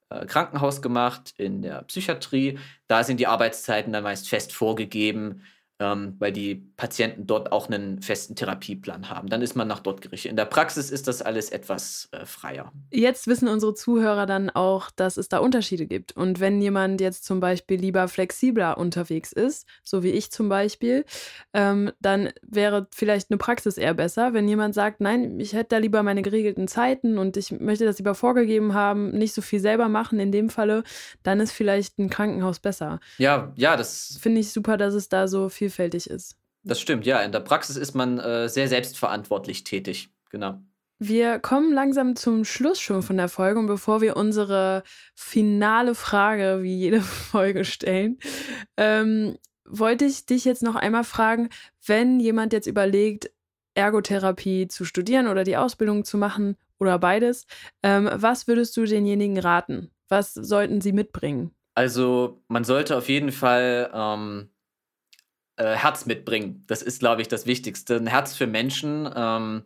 äh, 0.09 0.25
Krankenhaus 0.25 0.81
gemacht, 0.81 1.35
in 1.37 1.61
der 1.61 1.83
Psychiatrie. 1.83 2.59
Da 2.87 3.05
sind 3.05 3.21
die 3.21 3.27
Arbeitszeiten 3.27 3.93
dann 3.93 4.05
meist 4.05 4.31
fest 4.31 4.55
vorgegeben 4.55 5.43
ähm, 5.79 6.17
weil 6.19 6.33
die 6.33 6.55
Patienten 6.77 7.27
dort 7.27 7.53
auch 7.53 7.69
einen 7.69 8.01
festen 8.01 8.35
Therapieplan 8.35 9.11
haben. 9.11 9.29
Dann 9.29 9.43
ist 9.43 9.57
man 9.57 9.69
nach 9.69 9.81
dort 9.81 10.01
gerichtet. 10.01 10.31
In 10.31 10.37
der 10.37 10.47
Praxis 10.47 10.91
ist 10.91 11.07
das 11.07 11.23
alles 11.23 11.51
etwas 11.51 12.09
äh, 12.13 12.25
freier. 12.25 12.73
Jetzt 12.91 13.27
wissen 13.27 13.49
unsere 13.49 13.75
Zuhörer 13.75 14.27
dann 14.27 14.51
auch, 14.51 14.91
dass 14.91 15.17
es 15.17 15.29
da 15.29 15.39
Unterschiede 15.39 15.87
gibt. 15.87 16.17
Und 16.17 16.41
wenn 16.41 16.61
jemand 16.63 17.01
jetzt 17.01 17.25
zum 17.25 17.41
Beispiel 17.41 17.79
lieber 17.79 18.09
flexibler 18.09 18.79
unterwegs 18.79 19.33
ist, 19.33 19.67
so 19.83 20.03
wie 20.03 20.11
ich 20.11 20.31
zum 20.31 20.49
Beispiel, 20.49 21.05
ähm, 21.53 21.93
dann 22.01 22.31
wäre 22.43 22.87
vielleicht 22.95 23.31
eine 23.31 23.39
Praxis 23.39 23.77
eher 23.77 23.95
besser. 23.95 24.33
Wenn 24.33 24.49
jemand 24.49 24.75
sagt, 24.75 25.01
nein, 25.01 25.39
ich 25.41 25.53
hätte 25.53 25.71
da 25.71 25.79
lieber 25.79 26.03
meine 26.03 26.23
geregelten 26.23 26.69
Zeiten 26.69 27.19
und 27.19 27.37
ich 27.37 27.53
möchte 27.53 27.85
das 27.85 27.99
lieber 27.99 28.15
vorgegeben 28.15 28.75
haben, 28.75 29.11
nicht 29.11 29.35
so 29.35 29.43
viel 29.43 29.61
selber 29.61 29.89
machen 29.89 30.19
in 30.21 30.33
dem 30.33 30.49
Falle, 30.49 30.85
dann 31.23 31.41
ist 31.41 31.53
vielleicht 31.53 31.99
ein 31.99 32.11
Krankenhaus 32.11 32.61
besser. 32.61 33.01
Ja, 33.19 33.53
ja, 33.57 33.77
das 33.77 34.19
finde 34.21 34.41
ich 34.41 34.53
super, 34.53 34.77
dass 34.77 34.95
es 34.95 35.09
da 35.09 35.29
so 35.29 35.49
viel 35.49 35.66
vielfältig 35.67 36.09
ist. 36.09 36.37
Das 36.63 36.81
stimmt, 36.81 37.07
ja. 37.07 37.21
In 37.23 37.33
der 37.33 37.41
Praxis 37.41 37.77
ist 37.77 37.95
man 37.95 38.19
äh, 38.19 38.49
sehr 38.49 38.69
selbstverantwortlich 38.69 39.65
tätig. 39.65 40.11
Genau. 40.31 40.61
Wir 40.99 41.39
kommen 41.39 41.73
langsam 41.73 42.17
zum 42.17 42.45
Schluss 42.45 42.81
schon 42.81 43.03
von 43.03 43.17
der 43.17 43.29
Folge 43.29 43.61
und 43.61 43.67
bevor 43.67 44.01
wir 44.01 44.17
unsere 44.17 44.83
finale 45.15 45.95
Frage 45.95 46.63
wie 46.63 46.75
jede 46.75 47.01
Folge 47.33 47.65
stellen, 47.65 48.19
ähm, 48.77 49.37
wollte 49.69 50.05
ich 50.05 50.27
dich 50.27 50.45
jetzt 50.45 50.63
noch 50.63 50.77
einmal 50.77 51.05
fragen, 51.05 51.51
wenn 51.85 52.21
jemand 52.21 52.53
jetzt 52.53 52.67
überlegt, 52.67 53.31
Ergotherapie 53.75 54.69
zu 54.69 54.85
studieren 54.85 55.29
oder 55.29 55.45
die 55.45 55.57
Ausbildung 55.57 56.05
zu 56.05 56.17
machen 56.17 56.57
oder 56.79 56.99
beides, 56.99 57.47
ähm, 57.83 58.09
was 58.13 58.49
würdest 58.49 58.77
du 58.77 58.85
denjenigen 58.85 59.39
raten? 59.39 59.91
Was 60.09 60.33
sollten 60.33 60.81
sie 60.81 60.93
mitbringen? 60.93 61.51
Also 61.75 62.43
man 62.49 62.65
sollte 62.65 62.97
auf 62.97 63.11
jeden 63.11 63.33
Fall 63.33 63.91
ähm, 63.93 64.49
äh, 65.57 65.75
Herz 65.75 66.07
mitbringen. 66.07 66.65
Das 66.67 66.83
ist, 66.83 67.01
glaube 67.01 67.23
ich, 67.23 67.29
das 67.29 67.47
Wichtigste. 67.47 67.97
Ein 67.97 68.07
Herz 68.07 68.35
für 68.37 68.47
Menschen, 68.47 69.09
ähm, 69.15 69.65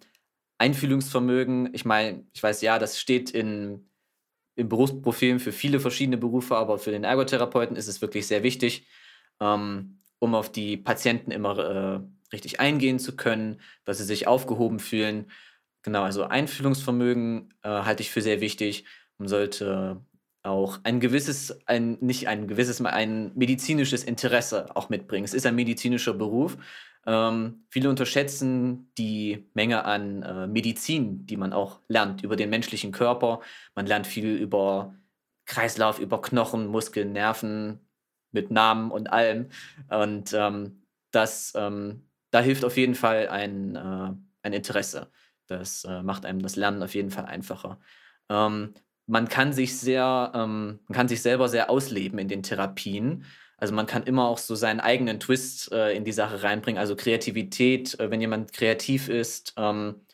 Einfühlungsvermögen. 0.59 1.71
Ich 1.73 1.85
meine, 1.85 2.25
ich 2.33 2.43
weiß 2.43 2.63
ja, 2.63 2.79
das 2.79 3.01
steht 3.01 3.31
in, 3.31 3.91
in 4.57 4.69
Berufsprofilen 4.69 5.41
für 5.41 5.53
viele 5.53 5.81
verschiedene 5.81 6.19
Berufe, 6.19 6.57
aber 6.57 6.79
für 6.79 6.91
den 6.91 7.05
Ergotherapeuten 7.05 7.77
ist 7.77 7.89
es 7.89 8.03
wirklich 8.03 8.27
sehr 8.27 8.43
wichtig, 8.43 8.87
ähm, 9.41 10.01
um 10.19 10.35
auf 10.35 10.53
die 10.53 10.77
Patienten 10.77 11.31
immer 11.31 11.59
äh, 11.59 12.01
richtig 12.33 12.61
eingehen 12.61 12.99
zu 12.99 13.17
können, 13.17 13.61
dass 13.85 13.99
sie 13.99 14.05
sich 14.05 14.27
aufgehoben 14.27 14.79
fühlen. 14.79 15.31
Genau, 15.83 16.03
also 16.03 16.25
Einfühlungsvermögen 16.25 17.55
äh, 17.63 17.69
halte 17.69 18.03
ich 18.03 18.11
für 18.11 18.23
sehr 18.23 18.41
wichtig. 18.41 18.85
Man 19.19 19.29
sollte 19.29 20.05
auch 20.43 20.79
ein 20.85 21.01
gewisses, 21.01 21.67
ein, 21.67 21.99
nicht 22.01 22.29
ein 22.29 22.49
gewisses, 22.49 22.81
ein 22.85 23.33
medizinisches 23.35 24.05
Interesse 24.05 24.75
auch 24.75 24.89
mitbringen. 24.89 25.25
Es 25.25 25.35
ist 25.35 25.47
ein 25.47 25.55
medizinischer 25.55 26.15
Beruf. 26.15 26.57
Ähm, 27.07 27.65
viele 27.71 27.89
unterschätzen 27.89 28.91
die 28.99 29.49
Menge 29.55 29.85
an 29.85 30.23
äh, 30.23 30.47
Medizin, 30.47 31.27
die 31.27 31.37
man 31.37 31.53
auch 31.53 31.81
lernt 31.89 32.23
über 32.23 32.37
den 32.37 32.51
menschlichen 32.51 32.93
Körper. 32.93 33.41
Man 33.75 33.87
lernt 33.87 34.07
viel 34.07 34.37
über 34.37 34.95
Kreislauf, 35.47 35.99
über 35.99 36.21
Knochen, 36.21 36.67
Muskeln, 36.67 37.13
Nerven 37.13 37.81
mit 38.33 38.51
Namen 38.51 38.91
und 38.91 39.13
allem. 39.13 39.49
Und 39.89 40.33
ähm, 40.33 40.83
das, 41.11 41.53
ähm, 41.57 42.09
da 42.31 42.41
hilft 42.41 42.65
auf 42.65 42.77
jeden 42.77 42.95
Fall 42.95 43.29
ein, 43.29 43.77
äh, 43.77 44.13
ein 44.43 44.53
Interesse. 44.53 45.11
Das 45.47 45.85
äh, 45.85 46.03
macht 46.03 46.25
einem 46.25 46.41
das 46.41 46.57
Lernen 46.57 46.83
auf 46.83 46.95
jeden 46.95 47.11
Fall 47.11 47.25
einfacher. 47.25 47.81
Ähm, 48.29 48.75
man 49.11 49.29
kann 49.29 49.53
sich 49.53 49.77
sehr, 49.77 50.31
ähm, 50.35 50.79
man 50.87 50.97
kann 50.97 51.09
sich 51.09 51.21
selber 51.21 51.49
sehr 51.49 51.69
ausleben 51.69 52.19
in 52.21 52.29
den 52.29 52.45
Therapien. 52.45 53.25
Also 53.57 53.75
man 53.75 53.87
kann 53.87 54.05
immer 54.05 54.29
auch 54.29 54.39
so 54.39 54.55
seinen 54.55 54.79
eigenen 54.79 55.19
Twist 55.19 55.73
äh, 55.73 55.93
in 55.93 56.05
die 56.05 56.13
Sache 56.13 56.45
reinbringen. 56.45 56.79
Also 56.79 56.95
Kreativität, 56.95 57.99
äh, 57.99 58.11
wenn 58.11 58.21
jemand 58.21 58.53
kreativ 58.53 59.09
ist, 59.09 59.55
ähm, 59.57 60.07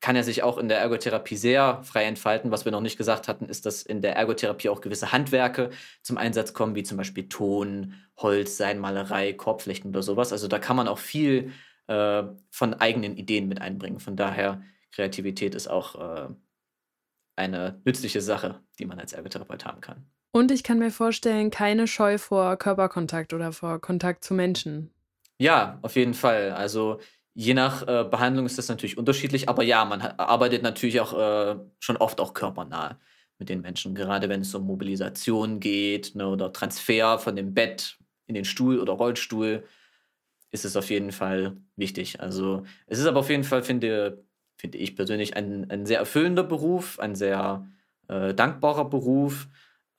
kann 0.00 0.14
er 0.14 0.22
sich 0.22 0.44
auch 0.44 0.56
in 0.56 0.68
der 0.68 0.78
Ergotherapie 0.78 1.36
sehr 1.36 1.82
frei 1.82 2.04
entfalten. 2.04 2.52
Was 2.52 2.64
wir 2.64 2.70
noch 2.70 2.80
nicht 2.80 2.96
gesagt 2.96 3.26
hatten, 3.26 3.46
ist, 3.48 3.66
dass 3.66 3.82
in 3.82 4.02
der 4.02 4.14
Ergotherapie 4.14 4.68
auch 4.68 4.80
gewisse 4.80 5.10
Handwerke 5.10 5.70
zum 6.02 6.16
Einsatz 6.16 6.54
kommen, 6.54 6.76
wie 6.76 6.84
zum 6.84 6.98
Beispiel 6.98 7.28
Ton, 7.28 7.94
Holz, 8.18 8.56
Seinmalerei, 8.56 9.32
Korbflechten 9.32 9.90
oder 9.90 10.02
sowas. 10.02 10.32
Also 10.32 10.46
da 10.46 10.60
kann 10.60 10.76
man 10.76 10.86
auch 10.86 10.98
viel 10.98 11.50
äh, 11.88 12.22
von 12.50 12.74
eigenen 12.74 13.16
Ideen 13.16 13.48
mit 13.48 13.60
einbringen. 13.60 13.98
Von 13.98 14.14
daher, 14.14 14.62
Kreativität 14.92 15.54
ist 15.56 15.68
auch 15.68 15.96
äh, 15.96 16.28
eine 17.36 17.80
nützliche 17.84 18.20
Sache, 18.20 18.60
die 18.78 18.86
man 18.86 18.98
als 18.98 19.12
Ergotherapeut 19.12 19.64
haben 19.64 19.80
kann. 19.80 20.06
Und 20.32 20.50
ich 20.50 20.62
kann 20.62 20.78
mir 20.78 20.90
vorstellen, 20.90 21.50
keine 21.50 21.86
Scheu 21.86 22.18
vor 22.18 22.56
Körperkontakt 22.56 23.32
oder 23.32 23.52
vor 23.52 23.80
Kontakt 23.80 24.24
zu 24.24 24.34
Menschen. 24.34 24.90
Ja, 25.38 25.78
auf 25.82 25.96
jeden 25.96 26.14
Fall. 26.14 26.50
Also 26.52 27.00
je 27.34 27.54
nach 27.54 27.82
äh, 27.86 28.04
Behandlung 28.04 28.46
ist 28.46 28.58
das 28.58 28.68
natürlich 28.68 28.98
unterschiedlich, 28.98 29.48
aber 29.48 29.62
ja, 29.62 29.84
man 29.84 30.00
arbeitet 30.00 30.62
natürlich 30.62 31.00
auch 31.00 31.12
äh, 31.12 31.56
schon 31.78 31.96
oft 31.96 32.20
auch 32.20 32.34
körpernah 32.34 32.98
mit 33.38 33.48
den 33.48 33.60
Menschen, 33.60 33.94
gerade 33.94 34.28
wenn 34.28 34.40
es 34.40 34.54
um 34.54 34.64
Mobilisation 34.66 35.60
geht 35.60 36.14
ne, 36.14 36.26
oder 36.26 36.52
Transfer 36.52 37.18
von 37.18 37.36
dem 37.36 37.52
Bett 37.52 37.98
in 38.26 38.34
den 38.34 38.44
Stuhl 38.46 38.80
oder 38.80 38.94
Rollstuhl, 38.94 39.64
ist 40.50 40.64
es 40.64 40.76
auf 40.76 40.90
jeden 40.90 41.12
Fall 41.12 41.56
wichtig. 41.76 42.20
Also 42.20 42.64
es 42.86 42.98
ist 42.98 43.06
aber 43.06 43.20
auf 43.20 43.28
jeden 43.28 43.44
Fall, 43.44 43.62
finde 43.62 44.24
finde 44.56 44.78
ich 44.78 44.96
persönlich, 44.96 45.36
ein, 45.36 45.70
ein 45.70 45.86
sehr 45.86 45.98
erfüllender 45.98 46.42
Beruf, 46.42 46.98
ein 46.98 47.14
sehr 47.14 47.66
äh, 48.08 48.34
dankbarer 48.34 48.88
Beruf. 48.88 49.48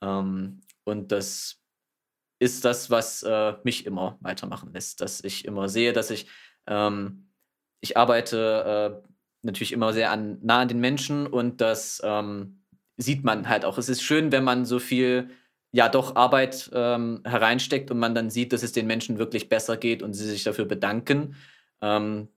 Ähm, 0.02 0.62
und 0.84 1.12
das 1.12 1.62
ist 2.40 2.66
das, 2.66 2.90
was 2.90 3.24
äh, 3.24 3.54
mich 3.64 3.86
immer 3.86 4.18
weitermachen 4.22 4.74
lässt, 4.74 5.02
dass 5.02 5.24
ich 5.24 5.46
immer 5.46 5.70
sehe, 5.70 5.94
dass 5.94 6.12
ich, 6.12 6.28
ähm, 6.68 7.30
ich 7.82 7.98
arbeite 7.98 9.04
äh, 9.04 9.10
natürlich 9.44 9.72
immer 9.72 9.94
sehr 9.94 10.12
an, 10.12 10.40
nah 10.42 10.62
an 10.62 10.68
den 10.68 10.80
Menschen 10.80 11.28
und 11.28 11.62
das 11.62 12.02
ähm, 12.04 12.64
sieht 12.98 13.24
man 13.24 13.48
halt 13.50 13.66
auch. 13.66 13.78
Es 13.78 13.90
ist 13.90 14.02
schön, 14.02 14.32
wenn 14.32 14.44
man 14.44 14.66
so 14.66 14.80
viel 14.80 15.30
ja 15.72 15.90
doch 15.90 16.16
Arbeit 16.16 16.70
ähm, 16.74 17.22
hereinsteckt 17.24 17.92
und 17.92 18.00
man 18.00 18.16
dann 18.16 18.30
sieht, 18.30 18.54
dass 18.54 18.64
es 18.64 18.72
den 18.72 18.88
Menschen 18.88 19.20
wirklich 19.20 19.50
besser 19.50 19.78
geht 19.78 20.02
und 20.02 20.14
sie 20.14 20.26
sich 20.26 20.44
dafür 20.44 20.66
bedanken. 20.66 21.36
Ähm, 21.82 22.30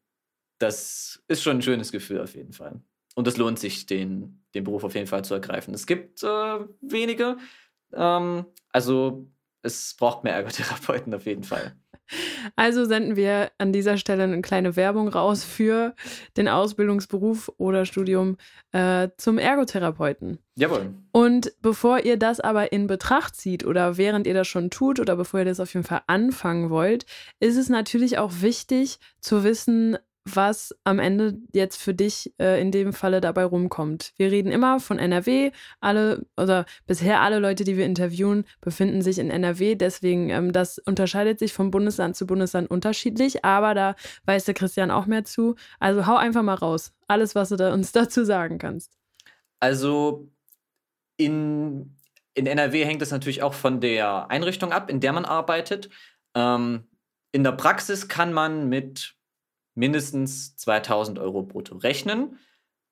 das 0.61 1.23
ist 1.27 1.43
schon 1.43 1.59
ein 1.59 1.63
schönes 1.63 1.91
Gefühl 1.91 2.21
auf 2.21 2.35
jeden 2.35 2.53
Fall. 2.53 2.81
Und 3.17 3.27
es 3.27 3.37
lohnt 3.37 3.59
sich, 3.59 3.87
den, 3.87 4.45
den 4.55 4.65
Beruf 4.65 4.85
auf 4.85 4.95
jeden 4.95 5.07
Fall 5.07 5.25
zu 5.25 5.35
ergreifen. 5.35 5.75
Es 5.75 5.87
gibt 5.87 6.23
äh, 6.23 6.59
wenige, 6.81 7.39
ähm, 7.93 8.47
also 8.71 9.27
es 9.63 9.95
braucht 9.99 10.23
mehr 10.25 10.35
Ergotherapeuten 10.35 11.13
auf 11.15 11.27
jeden 11.27 11.45
Fall. 11.45 11.75
Also 12.57 12.87
senden 12.87 13.15
wir 13.15 13.53
an 13.59 13.73
dieser 13.73 13.97
Stelle 13.97 14.25
eine 14.25 14.43
kleine 14.43 14.75
Werbung 14.75 15.07
raus 15.07 15.45
für 15.45 15.95
den 16.37 16.49
Ausbildungsberuf 16.49 17.53
oder 17.57 17.87
Studium 17.87 18.37
äh, 18.73 19.11
zum 19.17 19.39
Ergotherapeuten. 19.39 20.41
Jawohl. 20.57 20.93
Und 21.13 21.53
bevor 21.63 22.01
ihr 22.01 22.17
das 22.17 22.41
aber 22.41 22.73
in 22.73 22.89
Betracht 22.89 23.37
zieht 23.37 23.65
oder 23.65 23.97
während 23.97 24.27
ihr 24.27 24.35
das 24.35 24.49
schon 24.49 24.71
tut 24.71 24.99
oder 24.99 25.15
bevor 25.15 25.39
ihr 25.39 25.47
das 25.47 25.61
auf 25.61 25.73
jeden 25.73 25.87
Fall 25.87 26.03
anfangen 26.09 26.69
wollt, 26.69 27.07
ist 27.39 27.57
es 27.57 27.69
natürlich 27.69 28.19
auch 28.19 28.33
wichtig 28.41 28.99
zu 29.21 29.45
wissen, 29.45 29.97
was 30.25 30.75
am 30.85 30.99
Ende 30.99 31.39
jetzt 31.53 31.77
für 31.77 31.95
dich 31.95 32.33
äh, 32.39 32.61
in 32.61 32.71
dem 32.71 32.93
Falle 32.93 33.21
dabei 33.21 33.45
rumkommt. 33.45 34.13
Wir 34.17 34.31
reden 34.31 34.53
immer 34.53 34.81
von 34.81 34.99
NRW. 34.99 35.51
Alle 35.81 36.27
oder 36.37 36.67
bisher 36.87 37.21
alle 37.21 37.39
Leute, 37.39 37.65
die 37.65 37.77
wir 37.77 37.87
interviewen, 37.87 38.45
befinden 38.61 39.03
sich 39.03 39.19
in 39.19 39.31
NRW. 39.31 39.77
Deswegen, 39.77 40.31
ähm, 40.31 40.53
das 40.53 40.79
unterscheidet 40.79 41.39
sich 41.39 41.53
von 41.53 41.71
Bundesland 41.71 42.17
zu 42.17 42.27
Bundesland 42.27 42.71
unterschiedlich. 42.71 43.45
Aber 43.45 43.75
da 43.75 43.97
weiß 44.27 44.45
der 44.45 44.55
Christian 44.55 44.91
auch 44.91 45.07
mehr 45.07 45.25
zu. 45.25 45.57
Also 45.79 46.07
hau 46.07 46.17
einfach 46.17 46.43
mal 46.43 46.55
raus. 46.55 46.93
Alles, 47.07 47.35
was 47.35 47.49
du 47.49 47.57
da 47.57 47.73
uns 47.73 47.93
dazu 47.93 48.25
sagen 48.25 48.59
kannst. 48.59 48.93
Also 49.59 50.29
in, 51.17 51.97
in 52.35 52.47
NRW 52.47 52.85
hängt 52.85 53.03
es 53.03 53.11
natürlich 53.11 53.43
auch 53.43 53.55
von 53.55 53.81
der 53.81 54.31
Einrichtung 54.31 54.73
ab, 54.73 54.91
in 54.91 55.01
der 55.01 55.13
man 55.13 55.25
arbeitet. 55.25 55.89
Ähm, 56.35 56.85
in 57.33 57.45
der 57.45 57.53
Praxis 57.53 58.09
kann 58.09 58.33
man 58.33 58.69
mit 58.69 59.15
mindestens 59.81 60.55
2000 60.57 61.19
Euro 61.19 61.43
brutto 61.43 61.77
rechnen. 61.77 62.39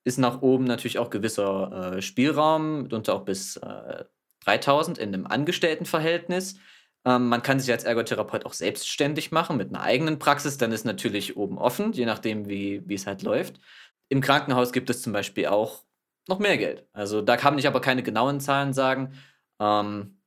Ist 0.04 0.18
nach 0.18 0.40
oben 0.40 0.64
natürlich 0.64 0.98
auch 0.98 1.10
gewisser 1.10 1.96
äh, 1.96 2.02
Spielraum, 2.02 2.82
mitunter 2.84 3.14
auch 3.14 3.24
bis 3.24 3.56
äh, 3.58 4.04
3000 4.44 4.96
in 4.96 5.14
einem 5.14 5.26
Angestelltenverhältnis. 5.26 6.56
Ähm, 7.04 7.28
man 7.28 7.42
kann 7.42 7.60
sich 7.60 7.70
als 7.70 7.84
Ergotherapeut 7.84 8.46
auch 8.46 8.54
selbstständig 8.54 9.30
machen 9.32 9.58
mit 9.58 9.68
einer 9.68 9.82
eigenen 9.82 10.18
Praxis, 10.18 10.56
dann 10.56 10.72
ist 10.72 10.86
natürlich 10.86 11.36
oben 11.36 11.58
offen, 11.58 11.92
je 11.92 12.06
nachdem, 12.06 12.48
wie, 12.48 12.82
wie 12.86 12.94
es 12.94 13.06
halt 13.06 13.22
läuft. 13.22 13.60
Im 14.08 14.22
Krankenhaus 14.22 14.72
gibt 14.72 14.88
es 14.88 15.02
zum 15.02 15.12
Beispiel 15.12 15.46
auch 15.46 15.84
noch 16.26 16.38
mehr 16.38 16.56
Geld. 16.56 16.86
Also 16.92 17.20
da 17.20 17.36
kann 17.36 17.58
ich 17.58 17.66
aber 17.66 17.82
keine 17.82 18.02
genauen 18.02 18.40
Zahlen 18.40 18.72
sagen. 18.72 19.12
Ähm, 19.60 20.20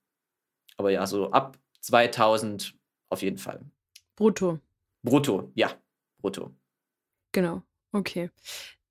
aber 0.78 0.92
ja, 0.92 1.08
so 1.08 1.32
ab 1.32 1.58
2000 1.80 2.76
auf 3.10 3.24
jeden 3.24 3.40
Fall. 3.40 3.62
Brutto. 4.16 4.60
Brutto, 5.02 5.52
ja 5.56 5.72
brutto. 6.22 6.54
Genau, 7.32 7.64
okay. 7.92 8.30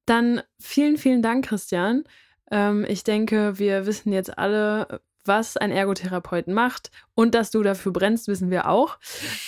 Dann 0.06 0.42
vielen, 0.58 0.96
vielen 0.96 1.22
Dank, 1.22 1.46
Christian. 1.46 2.04
Ähm, 2.50 2.84
ich 2.88 3.04
denke, 3.04 3.58
wir 3.58 3.86
wissen 3.86 4.12
jetzt 4.12 4.38
alle, 4.38 5.00
was 5.24 5.56
ein 5.56 5.70
Ergotherapeut 5.70 6.48
macht 6.48 6.90
und 7.14 7.34
dass 7.34 7.50
du 7.50 7.62
dafür 7.62 7.92
brennst, 7.92 8.28
wissen 8.28 8.50
wir 8.50 8.68
auch. 8.68 8.98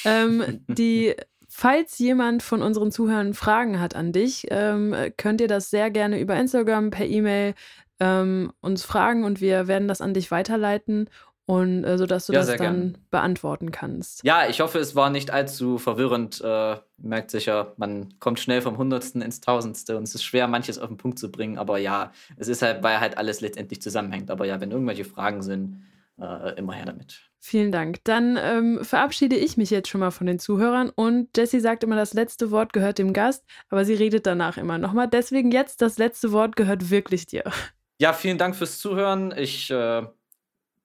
Ähm, 0.05 0.64
die, 0.68 1.14
falls 1.49 1.99
jemand 1.99 2.42
von 2.42 2.62
unseren 2.62 2.92
Zuhörern 2.92 3.35
Fragen 3.35 3.81
hat 3.81 3.97
an 3.97 4.12
dich, 4.12 4.47
ähm, 4.51 4.95
könnt 5.16 5.40
ihr 5.40 5.49
das 5.49 5.71
sehr 5.71 5.90
gerne 5.90 6.21
über 6.21 6.37
Instagram, 6.37 6.90
per 6.90 7.07
E-Mail 7.07 7.55
ähm, 8.01 8.53
uns 8.61 8.85
fragen 8.85 9.25
und 9.25 9.40
wir 9.40 9.68
werden 9.68 9.88
das 9.88 10.01
an 10.01 10.14
dich 10.14 10.31
weiterleiten 10.31 11.09
und 11.46 11.85
äh, 11.85 11.98
sodass 11.98 12.26
du 12.26 12.33
ja, 12.33 12.40
das 12.40 12.48
dann 12.48 12.59
gern. 12.59 12.98
beantworten 13.11 13.70
kannst. 13.70 14.24
Ja, 14.24 14.48
ich 14.48 14.61
hoffe, 14.61 14.78
es 14.78 14.94
war 14.94 15.11
nicht 15.11 15.31
allzu 15.31 15.78
verwirrend. 15.78 16.40
Äh, 16.40 16.76
merkt 16.98 17.31
sicher, 17.31 17.74
man 17.76 18.18
kommt 18.20 18.40
schnell 18.40 18.62
vom 18.62 18.78
Hundertsten 18.78 19.22
ins 19.22 19.40
Tausendste 19.40 19.96
und 19.96 20.05
es 20.05 20.14
ist 20.14 20.22
schwer, 20.22 20.48
manches 20.48 20.78
auf 20.78 20.88
den 20.88 20.96
Punkt 20.96 21.18
zu 21.18 21.31
bringen. 21.31 21.59
Aber 21.59 21.78
ja, 21.78 22.12
es 22.37 22.48
ist 22.48 22.62
halt, 22.62 22.83
weil 22.83 23.00
halt 23.00 23.18
alles 23.18 23.40
letztendlich 23.40 23.83
zusammenhängt. 23.83 24.31
Aber 24.31 24.46
ja, 24.46 24.61
wenn 24.61 24.70
irgendwelche 24.70 25.05
Fragen 25.05 25.42
sind, 25.42 25.83
äh, 26.20 26.55
immer 26.59 26.74
her 26.74 26.87
damit. 26.87 27.20
Vielen 27.40 27.72
Dank. 27.72 28.05
Dann 28.05 28.38
ähm, 28.40 28.85
verabschiede 28.85 29.35
ich 29.35 29.57
mich 29.57 29.70
jetzt 29.70 29.88
schon 29.88 30.00
mal 30.00 30.12
von 30.12 30.28
den 30.28 30.38
Zuhörern 30.38 30.90
und 30.90 31.37
Jessie 31.37 31.59
sagt 31.59 31.83
immer, 31.83 31.96
das 31.96 32.14
letzte 32.14 32.52
Wort 32.52 32.72
gehört 32.72 32.98
dem 32.98 33.12
Gast, 33.12 33.44
aber 33.68 33.85
sie 33.85 33.94
redet 33.94 34.26
danach 34.26 34.59
immer 34.59 34.78
nochmal. 34.78 35.09
Deswegen 35.09 35.50
jetzt 35.50 35.83
das 35.83 35.98
letzte 35.98 36.31
Wort 36.31 36.55
gehört 36.55 36.90
wirklich 36.90 37.26
dir. 37.26 37.44
Ja, 37.98 38.12
vielen 38.12 38.38
Dank 38.38 38.55
fürs 38.55 38.78
Zuhören. 38.78 39.35
Ich 39.37 39.70
äh, 39.70 40.07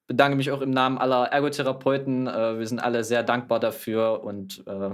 bedanke 0.07 0.37
mich 0.37 0.51
auch 0.51 0.61
im 0.61 0.71
Namen 0.71 0.97
aller 0.97 1.25
Ergotherapeuten. 1.25 2.27
Äh, 2.27 2.59
wir 2.59 2.65
sind 2.65 2.79
alle 2.79 3.03
sehr 3.03 3.23
dankbar 3.23 3.59
dafür 3.59 4.23
und 4.23 4.63
äh, 4.65 4.89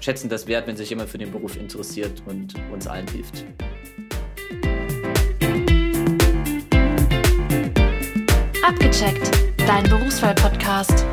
schätzen 0.00 0.28
das 0.28 0.46
wert, 0.46 0.66
wenn 0.66 0.76
sich 0.76 0.90
jemand 0.90 1.08
für 1.08 1.18
den 1.18 1.30
Beruf 1.30 1.56
interessiert 1.56 2.22
und 2.26 2.54
uns 2.72 2.86
allen 2.86 3.08
hilft. 3.08 3.44
Abgecheckt, 8.62 9.30
dein 9.66 9.84
Berufswahl-Podcast. 9.84 11.06